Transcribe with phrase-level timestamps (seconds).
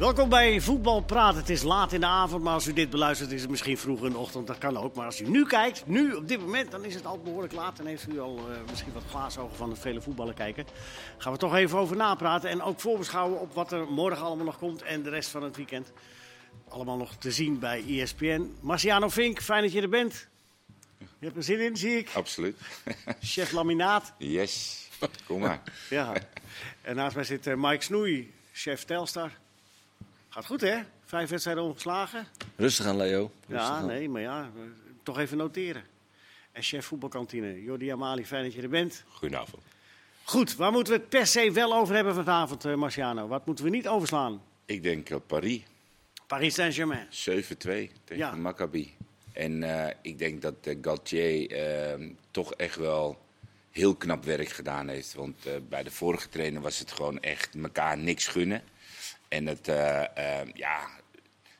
[0.00, 1.34] Welkom bij Voetbal Praat.
[1.34, 4.04] Het is laat in de avond, maar als u dit beluistert is het misschien vroeg
[4.04, 4.46] in de ochtend.
[4.46, 4.94] Dat kan ook.
[4.94, 7.78] Maar als u nu kijkt, nu op dit moment, dan is het al behoorlijk laat.
[7.78, 10.66] En heeft u al uh, misschien wat glaasogen van het vele voetballen kijken.
[11.18, 14.58] Gaan we toch even over napraten en ook voorbeschouwen op wat er morgen allemaal nog
[14.58, 15.92] komt en de rest van het weekend.
[16.68, 18.56] Allemaal nog te zien bij ESPN.
[18.60, 20.28] Marciano Vink, fijn dat je er bent.
[20.98, 22.10] Je hebt er zin in, zie ik.
[22.14, 22.56] Absoluut.
[23.20, 24.12] Chef Laminaat.
[24.18, 24.88] Yes,
[25.26, 25.62] kom maar.
[25.90, 26.12] ja.
[26.82, 29.30] En naast mij zit uh, Mike Snoei, chef Telstar.
[30.32, 30.78] Gaat goed, hè?
[31.04, 32.26] Vijf wedstrijden ongeslagen.
[32.56, 33.30] Rustig aan, Leo.
[33.48, 33.86] Rustig ja, aan.
[33.86, 34.50] nee, maar ja,
[35.02, 35.82] toch even noteren.
[36.52, 39.04] En chef voetbalkantine, Jordi Amali, fijn dat je er bent.
[39.08, 39.62] Goedenavond.
[40.22, 43.26] Goed, waar moeten we het per se wel over hebben vanavond, uh, Marciano?
[43.28, 44.42] Wat moeten we niet overslaan?
[44.64, 45.62] Ik denk uh, Paris.
[46.26, 47.06] Paris Saint-Germain.
[47.06, 48.34] 7-2 tegen ja.
[48.34, 48.94] Maccabi.
[49.32, 51.50] En uh, ik denk dat uh, Galtier
[52.30, 53.18] toch echt wel
[53.70, 55.14] heel knap werk gedaan heeft.
[55.14, 55.36] Want
[55.68, 58.62] bij de vorige trainer was het gewoon echt elkaar niks gunnen.
[59.30, 59.76] En het, uh,
[60.18, 60.88] uh, ja,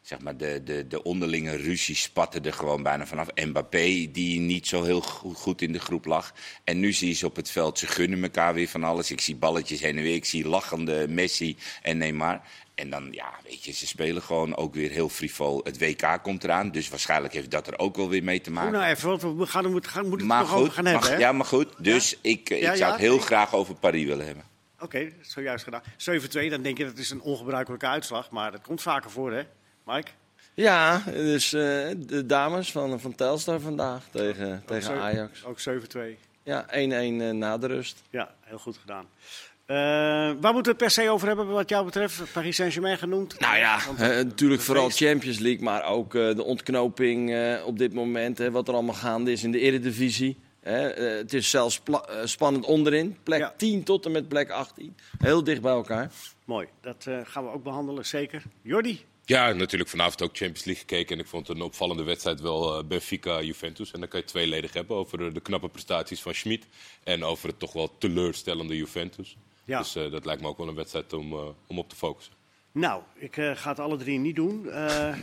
[0.02, 3.28] zeg maar de, de, de onderlinge ruzie spatte er gewoon bijna vanaf.
[3.34, 5.00] Mbappé, die niet zo heel
[5.34, 6.32] goed in de groep lag.
[6.64, 9.10] En nu zie je ze op het veld, ze gunnen elkaar weer van alles.
[9.10, 12.40] Ik zie balletjes heen en weer, ik zie lachende Messi en Neymar.
[12.74, 15.60] En dan, ja, weet je, ze spelen gewoon ook weer heel frivol.
[15.64, 18.72] Het WK komt eraan, dus waarschijnlijk heeft dat er ook wel weer mee te maken.
[18.72, 21.46] nou even, we gaan, we gaan, moeten het nog over gaan hebben, mag, Ja, maar
[21.46, 21.68] goed.
[21.78, 24.49] Dus ik, ik zou het heel graag over Paris willen hebben.
[24.80, 25.82] Oké, okay, zojuist gedaan.
[26.46, 29.42] 7-2, dan denk je dat is een ongebruikelijke uitslag, maar dat komt vaker voor, hè,
[29.84, 30.10] Mike?
[30.54, 31.60] Ja, dus uh,
[31.96, 35.44] de dames van, van Telstar vandaag tegen, ook tegen Ajax.
[35.44, 36.00] Ook 7-2.
[36.42, 38.02] Ja, 1-1 uh, na de rust.
[38.10, 39.06] Ja, heel goed gedaan.
[39.66, 39.76] Uh,
[40.40, 42.32] waar moeten we het per se over hebben wat jou betreft?
[42.32, 43.40] Paris Saint-Germain genoemd?
[43.40, 43.78] Nou ja,
[44.22, 48.38] natuurlijk vooral Champions League, maar ook de ontknoping op dit moment.
[48.38, 50.38] wat er allemaal gaande is in de Eredivisie.
[50.60, 53.18] He, uh, het is zelfs uh, spannend onderin.
[53.22, 53.54] Plek ja.
[53.56, 54.96] 10 tot en met plek 18.
[55.18, 56.12] Heel dicht bij elkaar.
[56.44, 58.42] Mooi, dat uh, gaan we ook behandelen, zeker.
[58.62, 59.04] Jordi?
[59.24, 61.16] Ja, natuurlijk vanavond ook Champions League gekeken.
[61.16, 63.92] En ik vond een opvallende wedstrijd wel Benfica-Juventus.
[63.92, 66.66] En dan kan je tweeledig hebben over de knappe prestaties van Schmid.
[67.04, 69.36] En over het toch wel teleurstellende Juventus.
[69.64, 69.78] Ja.
[69.78, 71.34] Dus dat lijkt me ook wel een wedstrijd om,
[71.66, 72.39] om op te focussen.
[72.72, 74.66] Nou, ik uh, ga het alle drie niet doen.
[74.66, 75.14] Uh...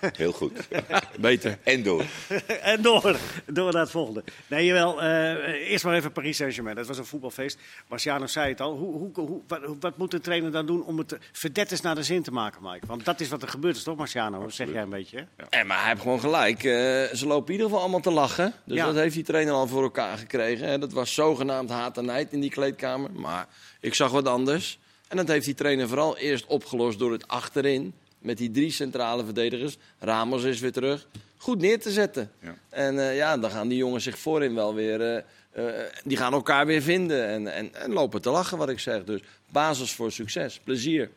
[0.16, 0.68] Heel goed.
[1.20, 1.58] Beter.
[1.62, 2.04] En door.
[2.72, 3.16] en door.
[3.46, 4.24] Door naar het volgende.
[4.46, 5.02] Nee, jawel.
[5.02, 6.76] Uh, eerst maar even Paris Saint-Germain.
[6.76, 7.58] Dat was een voetbalfeest.
[7.88, 8.76] Marciano zei het al.
[8.76, 12.02] Hoe, hoe, hoe, wat, wat, moet de trainer dan doen om het verdetters naar de
[12.02, 12.86] zin te maken, Mike?
[12.86, 14.40] Want dat is wat er gebeurd is, toch, Marciano?
[14.40, 15.26] Dat zeg jij een beetje.
[15.36, 15.46] Ja.
[15.50, 15.64] ja.
[15.64, 16.60] maar hij heeft gewoon gelijk.
[16.60, 18.52] ze lopen in ieder geval allemaal te lachen.
[18.64, 18.86] Dus ja.
[18.86, 20.80] dat heeft die trainer al voor elkaar gekregen.
[20.80, 23.10] Dat was zogenaamd haat en nijd in die kleedkamer.
[23.12, 23.46] Maar
[23.80, 24.80] ik zag wat anders.
[25.12, 29.24] En dat heeft die trainer vooral eerst opgelost door het achterin, met die drie centrale
[29.24, 31.06] verdedigers, Ramos is weer terug,
[31.36, 32.30] goed neer te zetten.
[32.40, 32.54] Ja.
[32.68, 36.32] En uh, ja, dan gaan die jongens zich voorin wel weer, uh, uh, die gaan
[36.32, 39.04] elkaar weer vinden en, en, en lopen te lachen, wat ik zeg.
[39.04, 41.10] Dus basis voor succes, plezier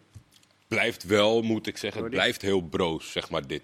[0.68, 3.62] blijft wel, moet ik zeggen, het blijft heel broos, zeg maar dit.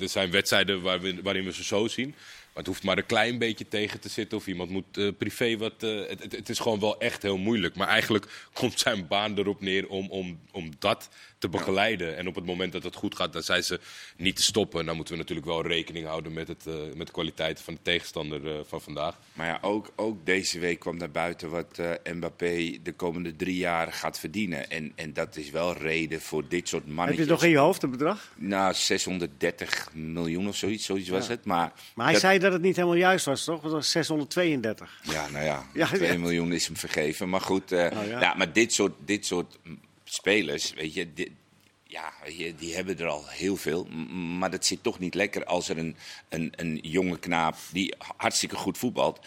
[0.00, 2.14] er zijn wedstrijden waar we, waarin we ze zo zien.
[2.54, 5.82] Het hoeft maar een klein beetje tegen te zitten of iemand moet uh, privé wat...
[5.82, 7.74] Uh, het, het, is gewoon wel echt heel moeilijk.
[7.76, 11.08] Maar eigenlijk komt zijn baan erop neer om, om, om dat
[11.44, 12.16] te begeleiden.
[12.16, 13.80] En op het moment dat het goed gaat, dan zijn ze
[14.16, 14.86] niet te stoppen.
[14.86, 17.80] Dan moeten we natuurlijk wel rekening houden met, het, uh, met de kwaliteit van de
[17.82, 19.18] tegenstander van vandaag.
[19.32, 23.92] Maar ja, ook, ook deze week kwam naar buiten wat Mbappé de komende drie jaar
[23.92, 24.70] gaat verdienen.
[24.70, 27.18] En, en dat is wel reden voor dit soort mannetjes.
[27.18, 28.32] Heb je toch in je hoofd het bedrag?
[28.36, 31.44] Nou, 630 miljoen of zoiets, zoiets was het.
[31.44, 33.62] Maar, maar hij zei dat het niet helemaal juist was, toch?
[33.62, 35.00] Het was 632.
[35.02, 36.18] Ja, nou ja, ja 2 ja.
[36.18, 37.28] miljoen is hem vergeven.
[37.28, 38.20] Maar goed, uh, oh, ja.
[38.20, 38.34] ja.
[38.34, 39.58] maar dit soort, dit soort
[40.14, 41.30] spelers, weet je, dit,
[41.94, 42.12] ja,
[42.56, 43.84] die hebben er al heel veel.
[44.38, 45.96] Maar dat zit toch niet lekker als er een,
[46.28, 49.26] een, een jonge knaap die hartstikke goed voetbalt.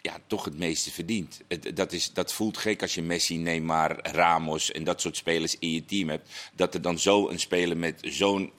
[0.00, 1.40] Ja, toch het meeste verdient.
[1.74, 5.70] Dat, is, dat voelt gek als je Messi, Neymar, Ramos en dat soort spelers in
[5.70, 6.50] je team hebt.
[6.54, 8.52] Dat er dan zo een speler met zo'n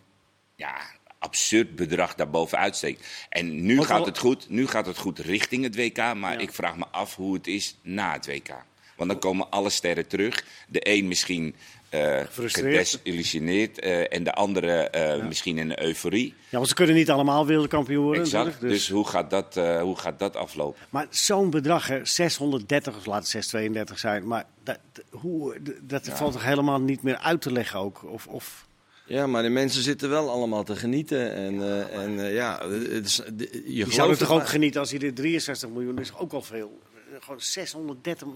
[0.56, 0.82] ja,
[1.20, 3.28] absurd bedrag daarboven uitsteekt.
[3.30, 4.50] En nu gaat het goed.
[4.50, 6.14] Nu gaat het goed richting het WK.
[6.14, 8.64] Maar ik vraag me af hoe het is na het WK.
[9.02, 10.44] Want dan komen alle sterren terug.
[10.68, 11.56] De een misschien
[11.94, 15.24] uh, gedesillusioneerd uh, en de andere uh, ja.
[15.24, 16.34] misschien in een euforie.
[16.50, 18.24] Ja, want ze kunnen niet allemaal wereldkampioen worden.
[18.24, 18.72] Exact, dus...
[18.72, 20.80] dus, hoe, gaat dat, hoe gaat dat aflopen?
[20.90, 26.16] Maar zo'n bedrag, hè, 630 of laat het 632 zijn, maar dat, hoe, dat ja.
[26.16, 28.04] valt toch helemaal niet meer uit te leggen ook?
[28.04, 28.68] Of, of...
[29.06, 31.34] Ja, maar de mensen zitten wel allemaal te genieten.
[31.34, 34.92] En ja, uh, en, uh, ja het is, de, je, zou toch ook genieten als
[34.92, 36.80] je dit 63 miljoen is, ook al veel.
[37.20, 38.28] Gewoon 630.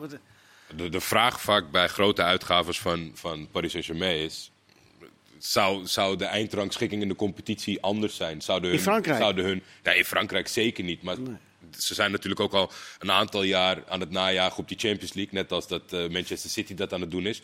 [0.75, 4.51] De, de vraag vaak bij grote uitgaves van, van Paris Saint-Germain is...
[5.37, 8.41] Zou, zou de eindrangschikking in de competitie anders zijn?
[8.41, 9.17] Zouden hun, in Frankrijk?
[9.17, 11.19] Zouden hun, ja, in Frankrijk zeker niet, maar...
[11.19, 11.35] Nee.
[11.79, 15.33] ze zijn natuurlijk ook al een aantal jaar aan het najagen op die Champions League.
[15.33, 17.41] Net als dat uh, Manchester City dat aan het doen is.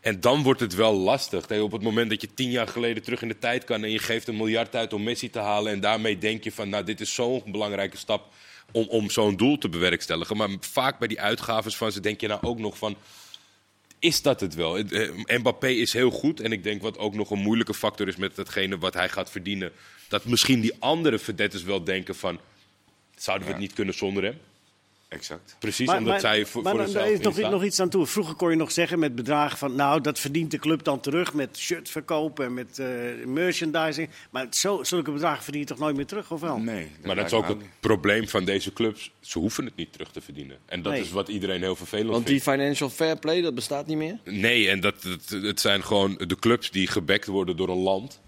[0.00, 1.50] En dan wordt het wel lastig.
[1.50, 3.98] Op het moment dat je tien jaar geleden terug in de tijd kan en je
[3.98, 5.72] geeft een miljard uit om Messi te halen.
[5.72, 8.32] En daarmee denk je van, nou, dit is zo'n belangrijke stap
[8.72, 10.36] om, om zo'n doel te bewerkstelligen.
[10.36, 12.96] Maar vaak bij die uitgaves van ze denk je nou ook nog van
[13.98, 14.78] is dat het wel?
[14.78, 16.40] Eh, Mbappé is heel goed.
[16.40, 19.30] En ik denk wat ook nog een moeilijke factor is met datgene wat hij gaat
[19.30, 19.72] verdienen.
[20.08, 22.40] Dat misschien die andere verdetters wel denken van...
[23.16, 24.38] Zouden we het niet kunnen zonder hem?
[25.08, 25.56] Exact.
[25.58, 28.06] Precies, maar, omdat zij voor, maar voor er is nog, nog, iets aan toe.
[28.06, 29.74] Vroeger kon je nog zeggen met bedragen van...
[29.74, 32.86] nou, dat verdient de club dan terug met shirt verkopen en met uh,
[33.26, 34.08] merchandising.
[34.30, 36.58] Maar zo, zulke bedragen verdien je toch nooit meer terug, of wel?
[36.58, 36.90] Nee.
[37.04, 39.10] Maar dat is ook het probleem van deze clubs.
[39.20, 40.58] Ze hoeven het niet terug te verdienen.
[40.66, 42.44] En dat is wat iedereen heel vervelend Want vindt.
[42.44, 44.18] Want die financial fair play, dat bestaat niet meer?
[44.24, 48.20] Nee, en dat, het, het zijn gewoon de clubs die gebackt worden door een land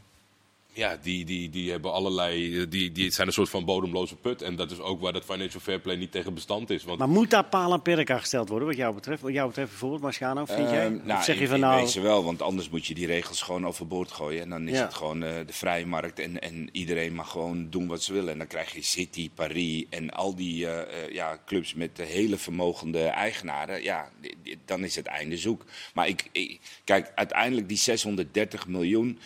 [0.72, 2.61] ja, die, die, die hebben allerlei.
[2.61, 4.43] Eh, die, die zijn een soort van bodemloze put.
[4.43, 6.84] En dat is ook waar dat financial fair play niet tegen bestand is.
[6.84, 6.99] Want...
[6.99, 9.22] Maar moet daar paal en perk aan gesteld worden, wat jou betreft?
[9.22, 10.88] Wat jou betreft bijvoorbeeld, Marciano, vind uh, jij?
[10.88, 12.00] Nou, zeg je van nou...
[12.02, 14.43] wel, want anders moet je die regels gewoon overboord gooien.
[14.43, 16.19] En dan is het gewoon uh, de vrije markt.
[16.19, 18.32] En, en iedereen mag gewoon doen wat ze willen.
[18.32, 20.81] En dan krijg je City, Paris en al die uh,
[21.12, 23.82] ja, clubs met hele vermogende eigenaren.
[23.82, 24.08] Ja,
[24.64, 25.64] dan is het einde zoek.
[25.94, 29.19] Maar ik, ik kijk, uiteindelijk die 630 miljoen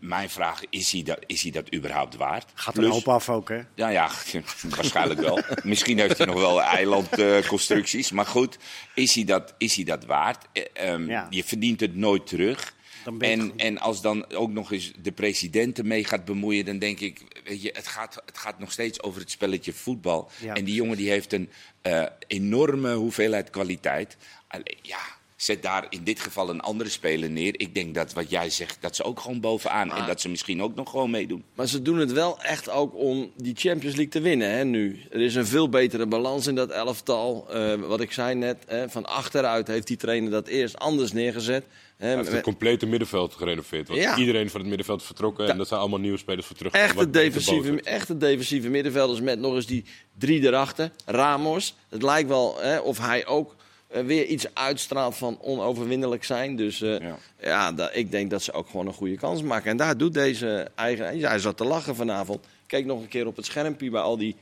[0.00, 2.50] mijn vraag, is hij, dat, is hij dat überhaupt waard?
[2.54, 3.60] Gaat er een hoop af ook, hè?
[3.74, 4.10] Ja, ja
[4.76, 5.42] waarschijnlijk wel.
[5.62, 8.10] Misschien heeft hij nog wel eilandconstructies.
[8.10, 8.58] maar goed,
[8.94, 10.46] is hij dat, is hij dat waard?
[10.84, 11.26] Um, ja.
[11.30, 12.74] Je verdient het nooit terug.
[13.18, 17.40] En, en als dan ook nog eens de president ermee gaat bemoeien, dan denk ik,
[17.44, 20.30] weet je, het gaat, het gaat nog steeds over het spelletje voetbal.
[20.40, 20.54] Ja.
[20.54, 21.50] En die jongen die heeft een
[21.82, 24.16] uh, enorme hoeveelheid kwaliteit.
[24.46, 24.98] Allee, ja,
[25.36, 27.54] Zet daar in dit geval een andere speler neer.
[27.60, 29.92] Ik denk dat wat jij zegt, dat ze ook gewoon bovenaan.
[29.92, 31.44] En dat ze misschien ook nog gewoon meedoen.
[31.54, 35.00] Maar ze doen het wel echt ook om die Champions League te winnen hè, nu.
[35.10, 37.46] Er is een veel betere balans in dat elftal.
[37.54, 41.64] Uh, wat ik zei net, hè, van achteruit heeft die trainer dat eerst anders neergezet.
[41.96, 43.88] Hij heeft het complete middenveld gerenoveerd.
[43.88, 44.16] Want ja.
[44.16, 45.48] iedereen van het middenveld vertrokken.
[45.48, 46.72] En dat zijn allemaal nieuwe spelers voor terug.
[46.72, 49.84] Echte defensieve, echte defensieve middenvelders met nog eens die
[50.18, 50.90] drie erachter.
[51.04, 51.74] Ramos.
[51.88, 56.56] Het lijkt wel hè, of hij ook uh, weer iets uitstraalt van onoverwinnelijk zijn.
[56.56, 59.70] Dus uh, ja, ik denk dat ze ook gewoon een goede kans maken.
[59.70, 61.20] En daar doet deze eigen...
[61.20, 62.46] Hij zat te lachen vanavond.
[62.66, 64.36] Keek nog een keer op het schermpje bij al die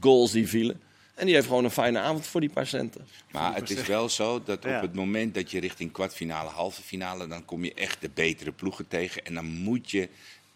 [0.00, 0.80] goals die vielen.
[1.14, 3.06] En die heeft gewoon een fijne avond voor die patiënten.
[3.30, 7.26] Maar het is wel zo dat op het moment dat je richting kwartfinale, halve finale...
[7.26, 9.24] dan kom je echt de betere ploegen tegen.
[9.24, 10.08] En dan moet je...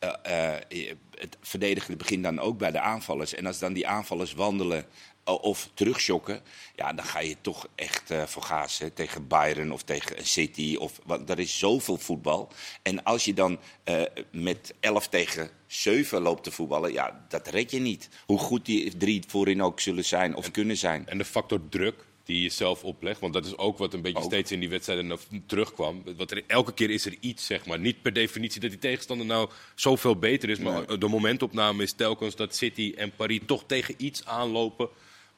[0.05, 3.35] Uh, uh, het verdedigen begint dan ook bij de aanvallers.
[3.35, 4.85] En als dan die aanvallers wandelen
[5.25, 6.43] of terugschokken,
[6.77, 10.77] ja, dan ga je toch echt uh, voor gaas hè, tegen Bayern of tegen City.
[10.79, 12.53] Of, want er is zoveel voetbal.
[12.83, 17.71] En als je dan uh, met 11 tegen 7 loopt te voetballen, ja, dat red
[17.71, 18.09] je niet.
[18.27, 21.09] Hoe goed die drie voorin ook zullen zijn of kunnen zijn.
[21.09, 23.21] En de factor druk die je zelf oplegt.
[23.21, 24.25] Want dat is ook wat een beetje ook.
[24.25, 26.03] steeds in die wedstrijden terugkwam.
[26.17, 27.79] Wat er, elke keer is er iets, zeg maar.
[27.79, 30.59] Niet per definitie dat die tegenstander nou zoveel beter is.
[30.59, 30.99] Maar nee.
[30.99, 34.89] de momentopname is telkens dat City en Paris toch tegen iets aanlopen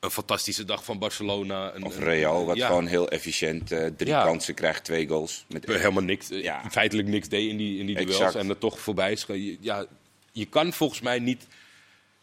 [0.00, 1.74] een fantastische dag van Barcelona.
[1.74, 4.24] Een, of Real, wat gewoon heel efficiënt uh, drie ja.
[4.24, 5.44] kansen krijgt, twee goals.
[5.48, 6.62] Met Helemaal niks, ja.
[6.70, 9.26] feitelijk niks deed in die, in die duels en er toch voorbij is.
[9.60, 9.86] Ja,
[10.32, 11.46] je kan volgens mij niet...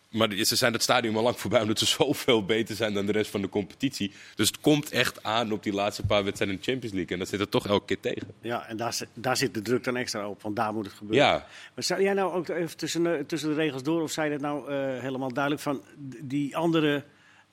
[0.09, 3.11] Maar ze zijn het stadion al lang voorbij omdat ze zoveel beter zijn dan de
[3.11, 4.11] rest van de competitie.
[4.35, 7.13] Dus het komt echt aan op die laatste paar wedstrijden in de Champions League.
[7.13, 8.27] En dat zit er toch elke keer tegen.
[8.41, 11.27] Ja, en daar, daar zit de druk dan extra op, want daar moet het gebeuren.
[11.27, 11.47] Ja.
[11.75, 14.71] Maar zou jij nou ook even tussen, tussen de regels door, of zei dat nou
[14.71, 15.83] uh, helemaal duidelijk van
[16.21, 17.03] die andere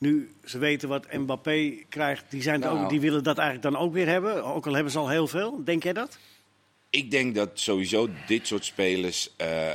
[0.01, 3.83] nu ze weten wat Mbappé krijgt, die, zijn nou, ook, die willen dat eigenlijk dan
[3.83, 4.45] ook weer hebben.
[4.45, 5.65] Ook al hebben ze al heel veel.
[5.65, 6.19] Denk jij dat?
[6.91, 9.75] Ik denk dat sowieso dit soort spelers uh, uh,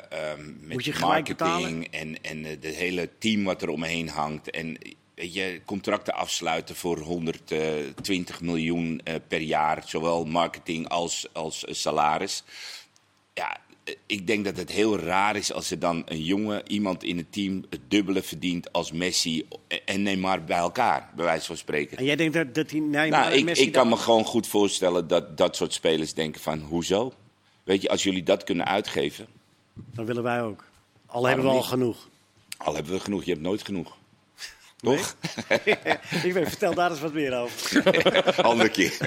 [0.60, 4.50] met marketing en, en het hele team wat er omheen hangt.
[4.50, 4.78] En
[5.16, 12.44] weet je, contracten afsluiten voor 120 miljoen uh, per jaar, zowel marketing als, als salaris.
[13.34, 13.58] Ja,
[14.06, 17.32] ik denk dat het heel raar is als er dan een jonge iemand in het
[17.32, 19.48] team het dubbele verdient als Messi
[19.86, 21.98] en Neymar bij elkaar, bij wijze van spreken.
[21.98, 24.48] En jij denkt dat, dat die Neymar nou, ik, Messi ik kan me gewoon goed
[24.48, 27.14] voorstellen dat dat soort spelers denken van, hoezo?
[27.64, 29.28] Weet je, als jullie dat kunnen uitgeven...
[29.74, 30.64] Dan willen wij ook.
[31.06, 32.10] Al hebben we al genoeg.
[32.58, 33.98] Al hebben we genoeg, je hebt nooit genoeg.
[34.76, 35.16] Toch?
[36.24, 37.84] ik weet, vertel daar eens wat meer over.
[38.44, 38.98] Andere keer.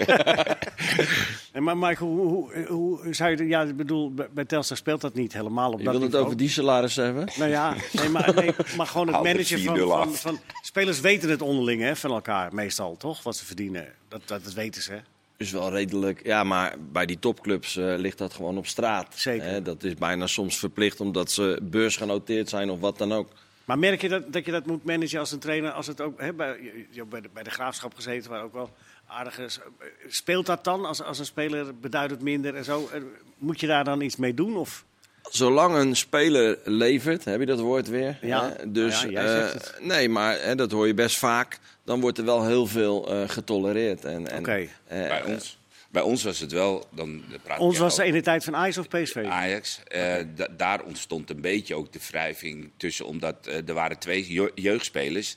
[1.52, 3.46] en maar Mike, hoe, hoe, hoe zou je...
[3.46, 6.36] Ja, ik bedoel, bij Telstar speelt dat niet helemaal op je dat wil het over
[6.36, 7.28] die salaris hebben?
[7.36, 11.42] Nou ja, nee, maar, nee, maar gewoon het managen van, van, van, Spelers weten het
[11.42, 13.22] onderling hè, van elkaar, meestal, toch?
[13.22, 13.88] Wat ze verdienen.
[14.08, 15.00] Dat, dat, dat weten ze,
[15.38, 16.20] is wel redelijk.
[16.24, 19.14] Ja, maar bij die topclubs uh, ligt dat gewoon op straat.
[19.14, 19.46] Zeker.
[19.46, 19.62] Hè?
[19.62, 23.28] Dat is bijna soms verplicht omdat ze beursgenoteerd zijn of wat dan ook.
[23.68, 26.20] Maar merk je dat, dat je dat moet managen als een trainer, als het ook
[26.20, 28.70] hè, bij, je bij, de, bij de graafschap gezeten, waar ook wel
[29.06, 29.48] aardige.
[30.06, 32.90] Speelt dat dan als, als een speler beduidend minder en zo?
[33.38, 34.56] Moet je daar dan iets mee doen?
[34.56, 34.84] Of?
[35.30, 38.18] Zolang een speler levert, heb je dat woord weer?
[38.20, 39.78] Ja, Dus, ja, jij zegt het.
[39.80, 41.58] nee, maar hè, dat hoor je best vaak.
[41.84, 44.04] Dan wordt er wel heel veel uh, getolereerd.
[44.04, 44.68] En, en, Oké.
[44.88, 45.57] bij ons.
[45.98, 46.86] Bij ons was het wel.
[46.90, 49.24] Dan praat ons was in de tijd van Ajax of PSV?
[49.28, 49.80] Ajax.
[49.86, 54.32] Eh, da- daar ontstond een beetje ook de wrijving tussen, omdat eh, er waren twee
[54.32, 55.36] je- jeugdspelers.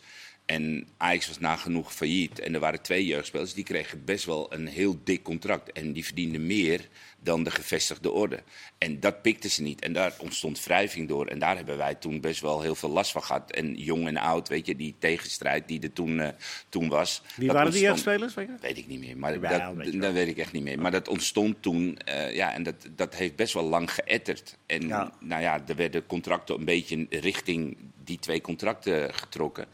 [0.51, 2.39] En Ajax was nagenoeg failliet.
[2.39, 5.72] En er waren twee jeugdspelers die kregen best wel een heel dik contract.
[5.72, 6.88] En die verdienden meer
[7.20, 8.43] dan de gevestigde orde.
[8.77, 9.81] En dat pikten ze niet.
[9.81, 11.27] En daar ontstond wrijving door.
[11.27, 13.51] En daar hebben wij toen best wel heel veel last van gehad.
[13.51, 16.29] En jong en oud, weet je, die tegenstrijd die er toen, eh,
[16.70, 17.22] toen was.
[17.36, 18.34] Wie waren die jeugdspelers?
[18.34, 18.55] Weet je?
[18.62, 19.17] Weet ik niet meer.
[19.17, 20.79] Maar dat, weet dat ik echt niet meer.
[20.79, 21.98] Maar dat ontstond toen.
[21.98, 24.58] eh, ja, en dat, dat heeft best wel lang geëtterd.
[24.65, 25.12] En Ja.
[25.20, 29.65] nou ja, er werden contracten een beetje richting die twee contracten getrokken.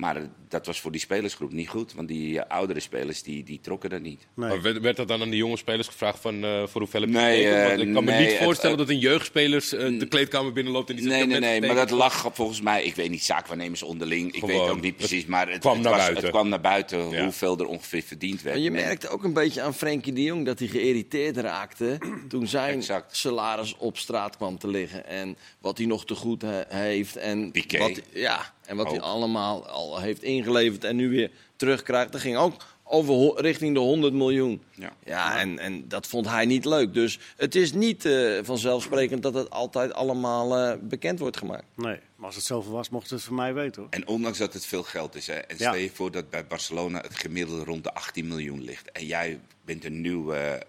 [0.00, 1.92] Maar dat was voor die spelersgroep niet goed.
[1.94, 4.26] Want die eh, oudere spelers die, die trokken dat niet.
[4.34, 4.48] Nee.
[4.48, 7.10] Maar werd, werd dat dan aan die jonge spelers gevraagd van eh, voor hoeveel heb
[7.10, 10.90] je Nee, eh, ik kan me niet voorstellen het- dat een jeugdspelers de kleedkamer binnenloopt
[10.90, 11.60] en die zegt, Nee, "Ik nee, nee.
[11.60, 14.32] Maar dat getekend." lag volgens mij, ik weet niet, zaakwaarnemers onderling.
[14.34, 15.26] Ik weet ook niet precies.
[15.26, 16.22] Maar het, kwam het naar was- buiten.
[16.22, 17.22] Het kwam naar buiten Ja.
[17.22, 18.56] hoeveel er ongeveer verdiend werd.
[18.56, 22.46] En je merkte ook een beetje aan Frenkie de Jong dat hij geïrriteerd raakte toen
[22.46, 23.16] zijn Exact.
[23.16, 25.06] salaris op straat kwam te liggen.
[25.06, 27.16] En wat hij nog te goed he- heeft.
[27.16, 27.78] En Piqué.
[27.78, 29.02] wat, ja, en wat hij Ook.
[29.04, 32.12] allemaal al heeft ingeleverd en nu weer terugkrijgt.
[32.12, 34.62] Dat ging ook over richting de 100 miljoen.
[34.74, 34.92] Ja.
[35.04, 36.94] Ja, en, en dat vond hij niet leuk.
[36.94, 41.64] Dus het is niet eh, vanzelfsprekend dat het altijd allemaal eh, bekend wordt gemaakt.
[41.74, 43.90] Nee, maar als het zoveel was, mocht het voor mij weten hoor.
[43.90, 45.68] En ondanks dat het veel geld is, hè, en Ja.
[45.70, 48.92] stel je voor dat bij Barcelona het gemiddelde rond de 18 miljoen ligt.
[48.92, 50.60] En jij bent een nieuw, eh, eh,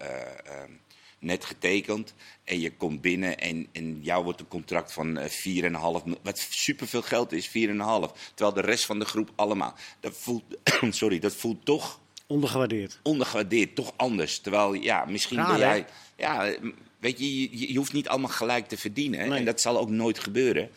[0.44, 0.62] eh,
[1.18, 2.14] net getekend.
[2.52, 6.18] En je komt binnen en, en jou wordt een contract van eh 4,5 miljoen.
[6.22, 7.52] Wat superveel geld is, 4,5.
[8.34, 9.74] Terwijl de rest van de groep allemaal.
[10.00, 10.42] Dat voelt,
[10.90, 13.00] sorry, dat voelt toch Ondergewaardeerd.
[13.02, 14.38] ondergewaardeerd, toch anders.
[14.38, 15.72] Terwijl, ja, misschien Raar, ben hè?
[15.72, 15.86] jij...
[16.16, 16.54] Ja,
[16.98, 19.28] weet je, je, je hoeft niet allemaal gelijk te verdienen.
[19.28, 19.38] Nee.
[19.38, 20.70] En dat zal ook nooit gebeuren.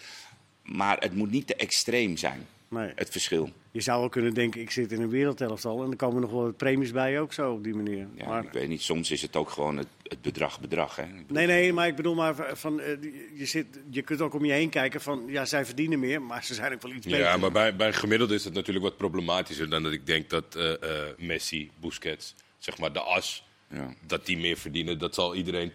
[0.64, 2.92] Maar het moet niet te extreem zijn, Nee.
[2.96, 3.50] het verschil.
[3.72, 6.42] Je zou wel kunnen denken, ik zit in een wereldelftal en er komen nog wel
[6.42, 8.08] wat premies bij ook zo op die manier.
[8.16, 10.96] Ja, maar, ik weet niet, soms is het ook gewoon het, het bedrag bedrag.
[10.96, 11.04] Hè?
[11.04, 13.02] Bedoel, nee, nee, maar ik bedoel maar van, eh,
[13.34, 16.44] je, zit, je kunt ook om je heen kijken van, ja, zij verdienen meer, maar
[16.44, 17.20] ze zijn ook wel iets beter.
[17.20, 20.56] Ja, maar bij, bij gemiddeld is het natuurlijk wat problematischer dan dat ik denk dat
[20.56, 23.94] eh, eh, Messi, Busquets, zeg maar de as, Ja.
[24.08, 25.00] dat die meer verdienen.
[25.00, 25.72] Dat zal iedereen,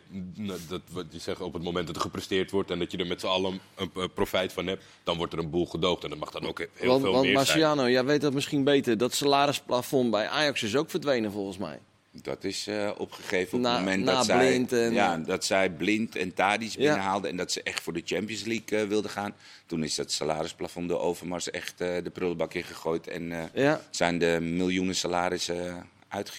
[0.69, 3.07] dat, wat je zegt, op het moment dat er gepresteerd wordt en dat je er
[3.07, 6.05] met z'n allen een, een profijt van hebt, dan wordt er een boel gedoogd.
[6.05, 7.47] En dat mag dan ook heel want veel want meer zijn.
[7.47, 8.99] Marciano, jij weet dat misschien beter.
[8.99, 11.79] Dat salarisplafond bij Ajax is ook verdwenen volgens mij.
[12.13, 15.45] Dat is eh, opgegeven op Na- het moment na dat, zij, Blind en- ja, dat
[15.45, 16.77] zij Blind en Tadic Ja.
[16.79, 17.31] binnenhaalden...
[17.31, 19.35] en dat ze echt voor de Champions League eh, wilden gaan.
[19.67, 23.07] Toen is dat salarisplafond door Overmars echt eh, de prullenbak ingegooid...
[23.07, 23.81] en eh, Ja.
[23.91, 25.87] zijn de miljoenen salarissen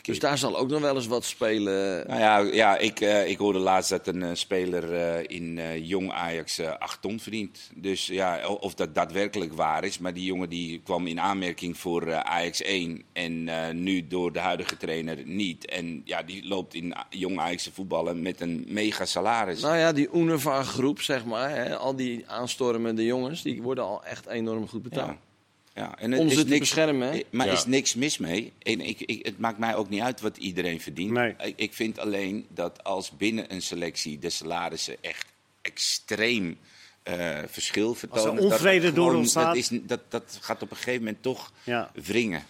[0.01, 2.07] Dus daar zal ook nog wel eens wat spelen.
[2.07, 6.11] Nou ja, ja ik, eh, ik hoorde laatst dat een eh, speler eh, in jong
[6.11, 7.69] Ajax eh 8 ton verdient.
[7.75, 9.97] Dus ja, of dat daadwerkelijk waar is.
[9.97, 13.03] Maar die jongen die kwam in aanmerking voor Ajax 1.
[13.13, 13.43] En
[13.83, 15.65] nu door de huidige trainer niet.
[15.65, 19.61] En ja, die loopt in jong Ajax te voetballen met een mega salaris.
[19.61, 21.49] Nou ja, die Unova groep, zeg maar.
[21.49, 25.07] Hè, al die aanstormende jongens, die worden al echt enorm goed betaald.
[25.07, 25.30] ja.
[25.73, 27.21] Ja, en het Om is ze te niks, beschermen, hè?
[27.29, 27.51] Maar Ja.
[27.53, 28.53] is niks mis mee.
[28.59, 31.11] En ik, ik, het maakt mij ook niet uit wat iedereen verdient.
[31.11, 31.35] Nee.
[31.43, 35.25] Ik, ik vind alleen dat als binnen een selectie de salarissen echt
[35.61, 36.57] extreem
[37.03, 38.35] eh, verschil vertonen.
[38.35, 39.45] dat onvrede het door ontstaat.
[39.45, 41.91] Dat, is, dat, dat gaat op een gegeven moment toch Ja.
[41.93, 42.43] wringen.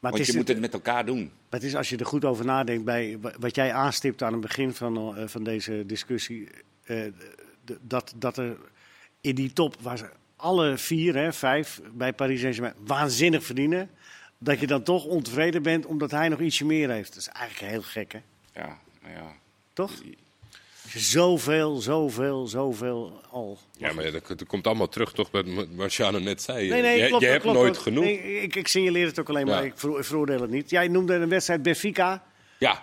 [0.00, 1.30] Maar Want je is, moet het met elkaar doen.
[1.50, 4.40] het is als je er goed over nadenkt, bij wa- wat jij aanstipt aan het
[4.40, 6.48] begin van, eh, van deze discussie,
[6.84, 7.00] eh,
[7.80, 8.56] dat, dat er
[9.20, 10.08] in die top, waar ze
[10.46, 13.90] alle vier, hè, vijf bij Paris Saint-Germain, waanzinnig verdienen,
[14.38, 17.08] dat je dan toch ontevreden bent omdat hij nog ietsje meer heeft.
[17.08, 18.18] Dat is eigenlijk heel gek, hè?
[18.60, 19.32] Ja, nou ja.
[19.72, 19.90] Toch?
[20.94, 23.58] Zoveel, zoveel, zoveel al.
[23.78, 26.68] Ja, maar ja, dat, dat komt allemaal terug, toch, wat Ma- Marciano net zei.
[26.68, 27.82] Nee, nee, je klopt, je hebt klopt, nooit klopt.
[27.86, 28.04] genoeg.
[28.04, 29.66] Nee, ik, ik signaleer het ook alleen maar, Ja.
[29.70, 30.70] ik vero- veroordeel het niet.
[30.70, 32.24] Jij noemde een wedstrijd Benfica.
[32.58, 32.82] Ja,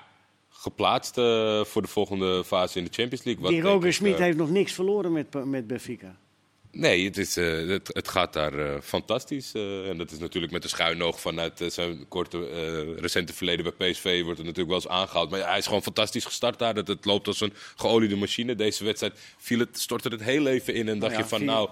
[0.50, 3.44] geplaatst eh, voor de volgende fase in de Champions League.
[3.44, 6.16] wat Die Roger Smit eh, heeft nog niks verloren met, met Benfica.
[6.76, 9.52] Nee, het, is, eh, het, het gaat daar eh, fantastisch.
[9.54, 13.74] eh, en dat is natuurlijk met de schuin oog vanuit zijn korte, eh, recente verleden
[13.78, 15.30] bij PSV wordt het natuurlijk wel eens aangehaald.
[15.30, 16.74] Maar ja, hij is gewoon fantastisch gestart daar.
[16.74, 18.56] Dat het loopt als een geoliede machine.
[18.56, 21.48] Deze wedstrijd viel het, stortte het heel even in en dacht ja, je van vier-
[21.48, 21.70] nou...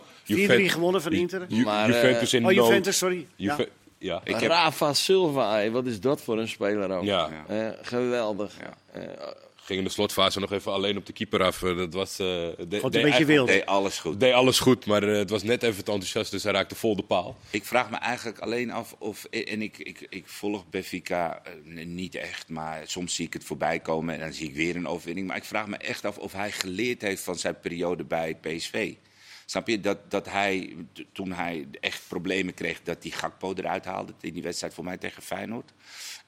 [0.68, 1.46] 4-3 gewonnen van Inter.
[1.48, 2.66] Ju- Maar, Juventus in Oh, nood.
[2.68, 3.28] Juventus, sorry.
[3.36, 3.56] Ja.
[3.58, 4.22] Juve- ja.
[4.24, 7.04] Ik heb- Rafa Silva, wat is dat voor een speler ook?
[7.04, 7.30] Ja.
[7.50, 7.76] Ja.
[7.82, 8.54] Geweldig.
[9.62, 11.64] Eh, ging in de slotfase nog even alleen op de keeper af.
[11.64, 12.20] Eh, dat was...
[12.20, 13.48] Uh, de, een beetje wild.
[13.48, 14.20] Deed alles goed.
[14.20, 17.04] Deed alles goed, maar het was net even te enthousiast, dus hij raakte vol de
[17.04, 17.38] paal.
[17.50, 19.26] Ik vraag me eigenlijk alleen af of...
[19.26, 21.42] En ik, ik, ik volg Benfica
[21.86, 24.88] niet echt, maar soms zie ik het voorbij komen en dan zie ik weer een
[24.88, 25.28] overwinning.
[25.28, 28.94] Maar ik vraag me echt af of hij geleerd heeft van zijn periode bij PSV.
[29.52, 30.76] Snap je dat, dat hij,
[31.12, 34.98] toen hij echt problemen kreeg, dat hij Gakpo eruit haalde in die wedstrijd voor mij
[34.98, 35.72] tegen Feyenoord.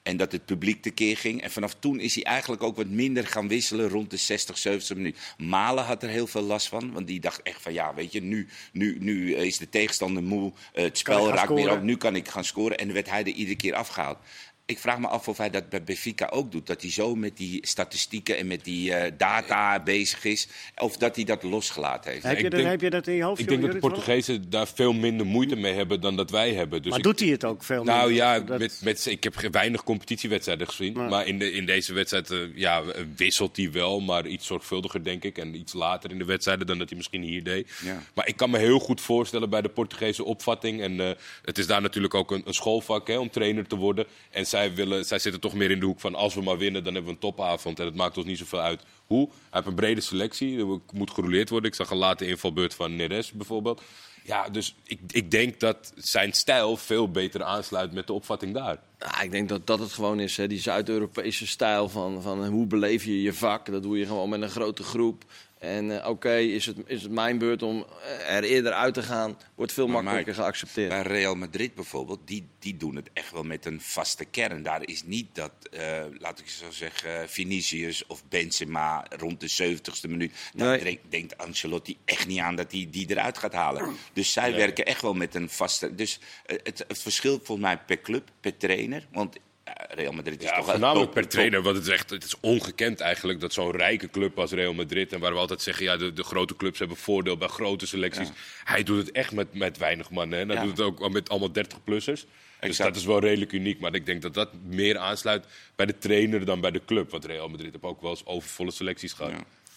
[0.02, 1.42] En dat het publiek tekeer ging.
[1.42, 4.96] En vanaf toen is hij eigenlijk ook wat minder gaan wisselen rond de 60, 70
[4.96, 5.22] minuten.
[5.38, 6.92] Malen had er heel veel last van.
[6.92, 10.52] Want die dacht echt van ja, weet je, nu, nu, nu is de tegenstander moe.
[10.74, 11.82] Uh, het spel raakt meer op.
[11.82, 12.78] Nu kan ik gaan scoren.
[12.78, 14.18] En dan werd hij er iedere keer afgehaald
[14.66, 16.66] ik vraag me af of hij dat bij Benfica ook doet.
[16.66, 20.48] Dat hij zo met die statistieken en met die uh, data bezig is.
[20.76, 22.24] Of dat hij dat losgelaten heeft.
[22.24, 23.40] Heb je, dat, heb je dat in je hoofd?
[23.40, 26.82] Ik denk dat de Portugezen daar veel minder moeite mee hebben dan dat wij hebben.
[26.82, 28.26] Dus maar doet hij het ook veel nou, minder?
[28.26, 30.92] Nou ja, met, met, ik heb weinig competitiewedstrijden gezien.
[30.92, 32.82] Maar in, de, in deze wedstrijd uh, ja,
[33.16, 34.00] wisselt hij wel.
[34.00, 35.38] Maar iets zorgvuldiger denk ik.
[35.38, 37.70] En iets later in de wedstrijden dan dat hij misschien hier deed.
[37.82, 38.02] Ja.
[38.14, 40.82] Maar ik kan me heel goed voorstellen bij de Portugese opvatting.
[40.82, 41.10] En uh,
[41.44, 44.06] het is daar natuurlijk ook een, een schoolvak hè, om trainer te worden.
[44.30, 46.84] En zij, willen, zij zitten toch meer in de hoek van als we maar winnen,
[46.84, 47.80] dan hebben we een topavond.
[47.80, 49.28] En het maakt ons niet zoveel uit hoe.
[49.28, 51.70] Hij heeft een brede selectie, er moet gerouleerd worden.
[51.70, 53.82] Ik zag een late invalbeurt van Neres bijvoorbeeld.
[54.24, 58.78] Ja, dus ik, ik denk dat zijn stijl veel beter aansluit met de opvatting daar.
[58.98, 60.46] Ja, ik denk dat dat het gewoon is, hè?
[60.46, 63.66] die Zuid-Europese stijl van, van hoe beleef je je vak.
[63.66, 65.24] Dat doe je gewoon met een grote groep.
[65.64, 69.02] En uh, oké, is, het, is het mijn beurt om eh, er eerder uit te
[69.02, 70.88] gaan, wordt veel makkelijker geaccepteerd.
[70.88, 74.62] Bij Real Madrid bijvoorbeeld, die, die doen het echt wel met een vaste kern.
[74.62, 80.10] Daar is niet dat, uh, laat ik zo zeggen, Vinicius of Benzema rond de 70ste
[80.10, 80.32] minuut.
[80.54, 81.00] Daar nee.
[81.08, 83.96] denkt Ancelotti echt niet aan dat hij die, die eruit gaat halen.
[84.12, 85.94] Dus zij werken echt wel met een vaste...
[85.94, 89.06] Dus het, het verschilt volgens mij per club, per trainer.
[89.12, 89.36] Want
[89.88, 93.00] Real Madrid is ja, toch voornamelijk per trainer, want het is echt het is ongekend
[93.00, 96.12] eigenlijk dat zo'n rijke club als Real Madrid en waar we altijd zeggen ja de,
[96.12, 98.28] de grote clubs hebben voordeel bij grote selecties.
[98.64, 101.48] Hij doet het echt met, met weinig mannen en hij doet het ook met allemaal
[101.48, 102.26] 30-plussers.
[102.60, 105.44] Dus dat is wel redelijk uniek, maar ik denk dat dat meer aansluit
[105.76, 107.10] bij de trainer dan bij de club.
[107.10, 109.32] Want Real Madrid heeft ook wel eens overvolle selecties gehad.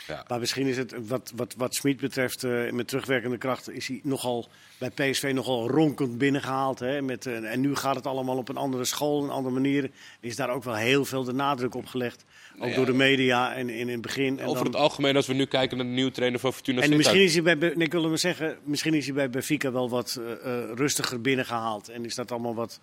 [0.07, 0.25] Ja.
[0.27, 3.99] Maar misschien is het, wat, wat, wat Smit betreft, uh, met terugwerkende kracht, is hij
[4.03, 6.79] nogal bij PSV nogal ronkend binnengehaald.
[6.79, 9.89] Hè, met, uh, en nu gaat het allemaal op een andere school, een andere manier.
[10.19, 12.25] Is daar ook wel heel veel de nadruk op gelegd.
[12.59, 14.39] Ook door de media en in het begin.
[14.39, 16.97] En Over het algemeen, als we nu kijken naar de nieuwe trainer van Fortuna En
[16.97, 20.35] misschien is hij bij, ik wil zeggen, misschien is hij bij Benfica wel wat uh,
[20.75, 21.89] rustiger binnengehaald.
[21.89, 22.79] En is dat allemaal wat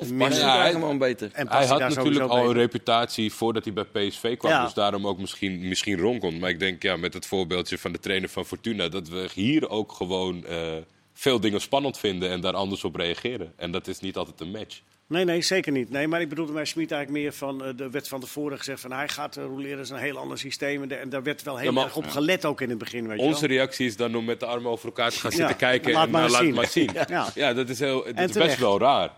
[0.00, 1.30] of past hij gewoon beter?
[1.32, 4.64] En hij had natuurlijk al een reputatie voordat hij bij PSV kwam.
[4.64, 6.40] Dus daarom ook misschien, misschien ronkond.
[6.40, 8.88] Maar ik denk ja, met het voorbeeldje van de trainer van Fortuna...
[8.88, 10.56] dat we hier ook gewoon uh,
[11.12, 13.52] veel dingen spannend vinden en daar anders op reageren.
[13.56, 14.80] En dat is niet altijd een match.
[15.06, 15.90] Nee, nee, zeker niet.
[15.90, 17.66] Nee, maar ik bedoelde bij Smit eigenlijk meer van...
[17.66, 19.76] Uh, de wet van tevoren gezegd van hij gaat uh, roleren.
[19.76, 20.90] Dat is een heel ander systeem.
[20.90, 23.08] En, daar werd wel heel erg op gelet ook in het begin.
[23.08, 23.56] Weet Onze wel.
[23.56, 25.92] reactie is dan om met de armen over elkaar te gaan zitten kijken.
[25.92, 26.90] Laat en maar laat maar zien.
[27.08, 27.30] ja.
[27.34, 27.52] ja.
[27.52, 29.10] dat is, heel, het is best wel raar.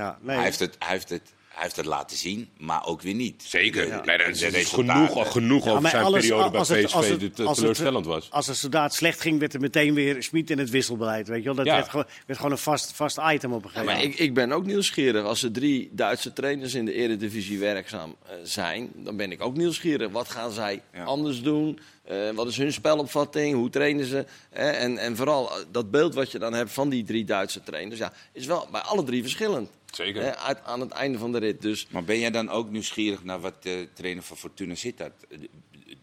[0.00, 0.36] Ja, nee.
[0.36, 3.42] hij, heeft het, hij, heeft het, hij heeft het laten zien, maar ook weer niet.
[3.46, 3.86] Zeker.
[3.86, 4.04] Ja.
[4.04, 7.58] Nee, dat is genoeg, genoeg ja, over zijn alles, periode bij PSV als het, als
[7.58, 8.30] teleurstellend was.
[8.30, 11.28] Als het soldaat slecht ging, werd er meteen weer Smit in het wisselbeleid.
[11.28, 11.54] Weet je wel?
[11.54, 14.08] Dat werd, gewoon, werd gewoon een vast, vast item op een gegeven moment.
[14.08, 15.24] maar ik, ik ben ook nieuwsgierig.
[15.24, 19.56] Als er drie Duitse trainers in de eredivisie werkzaam uh, zijn, dan ben ik ook
[19.56, 20.10] nieuwsgierig.
[20.10, 21.78] Wat gaan zij anders doen?
[22.10, 23.54] Uh, wat is hun spelopvatting?
[23.54, 24.24] Hoe trainen ze?
[24.50, 28.12] En, en vooral dat beeld wat je dan hebt van die drie Duitse trainers, ja,
[28.32, 29.70] is wel bij alle drie verschillend.
[29.90, 30.36] Zeker.
[30.64, 31.62] aan het einde van de rit.
[31.62, 31.86] Dus.
[31.90, 35.38] Maar ben jij dan ook nieuwsgierig naar wat de trainer van Fortuna Sittard eh,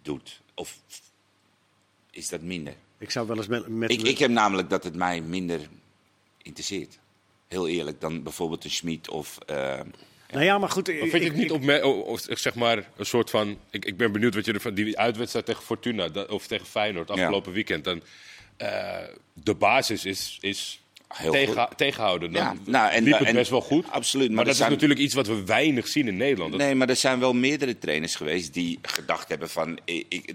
[0.02, 0.42] doet?
[0.54, 0.80] Of
[2.12, 2.74] is dat minder?
[2.98, 3.68] Ik zou wel eens met...
[3.68, 5.60] met ik, ik heb namelijk dat het mij minder
[6.42, 7.00] interesseert.
[7.48, 9.38] Heel eerlijk, dan bijvoorbeeld een Schmid of...
[9.50, 9.80] Uh,
[10.32, 10.88] nou ja, maar goed.
[10.88, 13.58] Maar vind je het niet op, of, zeg maar een soort van.
[13.70, 14.74] Ik, ik ben benieuwd wat je ervan.
[14.74, 17.84] Die uitwedstrijd tegen Fortuna of tegen Feyenoord afgelopen weekend.
[17.84, 18.02] Dan,
[18.58, 18.98] uh,
[19.34, 20.82] de basis is, is
[21.32, 22.32] tegen, tegenhouden.
[22.32, 23.92] Dan ja, nou, en, liep het best wel goed.
[23.92, 24.28] Absoluut.
[24.28, 26.58] Maar, maar dat is natuurlijk iets wat we weinig zien in Nederland.
[26.58, 29.80] Nee, maar er zijn wel meerdere trainers geweest die gedacht hebben van...
[29.86, 30.34] Ik,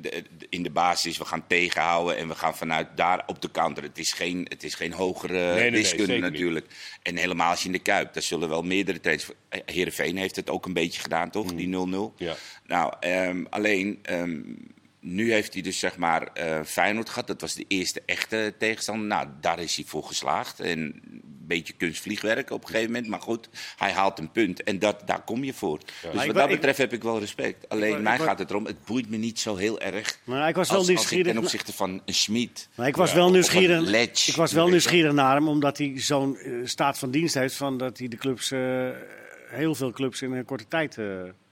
[0.49, 3.83] in de basis, we gaan tegenhouden en we gaan vanuit daar op de counter.
[3.83, 6.67] Het is geen, het is geen hogere nee, wiskunde natuurlijk.
[7.03, 9.29] En helemaal als je in de Kuip, daar zullen wel meerdere trainers...
[9.67, 11.51] Heerenveen heeft het ook een beetje gedaan, toch?
[11.53, 11.57] Mm.
[11.57, 12.17] Die 0-0.
[12.17, 12.37] Ja.
[12.67, 13.99] Nou, um, alleen...
[14.11, 14.71] Um,
[15.03, 17.27] nu heeft hij dus zeg maar uh, Feyenoord gehad.
[17.27, 19.07] Dat was de eerste echte tegenstander.
[19.07, 20.61] Nou, daar is hij voor geslaagd.
[20.61, 23.09] En een beetje kunstvliegwerk op een gegeven moment.
[23.09, 24.63] Maar goed, hij haalt een punt.
[24.63, 25.79] En dat, daar kom je voor.
[26.13, 27.69] Dus wat dat betreft heb ik wel respect.
[27.69, 30.19] Alleen mij gaat het erom, het boeit me niet zo heel erg.
[30.25, 31.33] Maar ik was wel nieuwsgierig.
[31.33, 32.69] ten opzichte van een Schmid.
[32.75, 34.27] Maar ik was wel nieuwsgierig.
[34.29, 37.55] ik was wel nieuwsgierig naar hem, omdat hij zo'n uh, staat van dienst heeft.
[37.55, 38.89] Van dat hij de clubs, uh,
[39.49, 40.99] heel veel clubs in een korte tijd...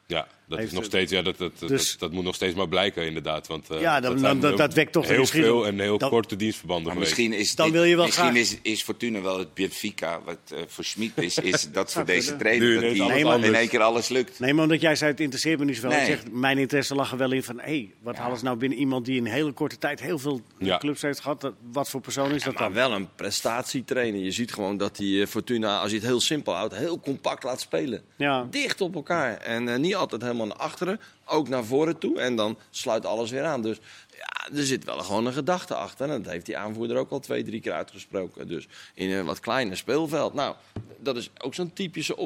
[0.07, 3.07] Ja, Dat, is nog steeds, ja, dat, dat, dus, dat, moet nog steeds maar blijken,
[3.07, 3.47] inderdaad.
[3.47, 6.99] Want, uh, ja, dan, dat, dat, wekt toch heel veel en heel korte dienstverbanden.
[6.99, 10.59] misschien is, dan wil je wel misschien is, is Fortuna wel het Benfica, wat uh,
[10.67, 14.09] voor Schmid is, is dat voor deze trainer nu, dat nee, in één keer alles
[14.09, 14.39] lukt.
[14.39, 15.91] Nee, maar omdat jij zei, het interesseert me niet zoveel.
[15.91, 16.19] Nee.
[16.31, 18.23] Mijn interesse lag er wel in van, hé, hey, wat ja.
[18.23, 20.79] halen ze nou binnen iemand die in een hele korte tijd heel veel ja.
[20.79, 21.53] clubs heeft gehad?
[21.73, 22.73] wat voor persoon is dat maar dan?
[22.73, 24.21] wel een prestatietrainer.
[24.21, 27.61] Je ziet gewoon dat die Fortuna, als je het heel simpel houdt, heel compact laat
[27.61, 28.03] spelen.
[28.51, 29.37] Dicht op elkaar.
[29.37, 32.21] En niet altijd helemaal naar achteren, ook naar voren toe.
[32.21, 33.63] En dan sluit alles weer aan.
[33.63, 33.79] Dus
[34.17, 36.11] ja, er zit wel gewoon een gedachte achter.
[36.11, 38.49] En dat heeft die aanvoerder ook al twee, drie keer uitgesproken.
[38.49, 40.35] Dus in een wat kleiner speelveld.
[40.35, 40.55] Nou,
[40.99, 42.17] dat is ook zo'n typische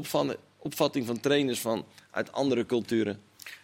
[0.58, 3.20] opvatting van trainers van, uit andere culturen.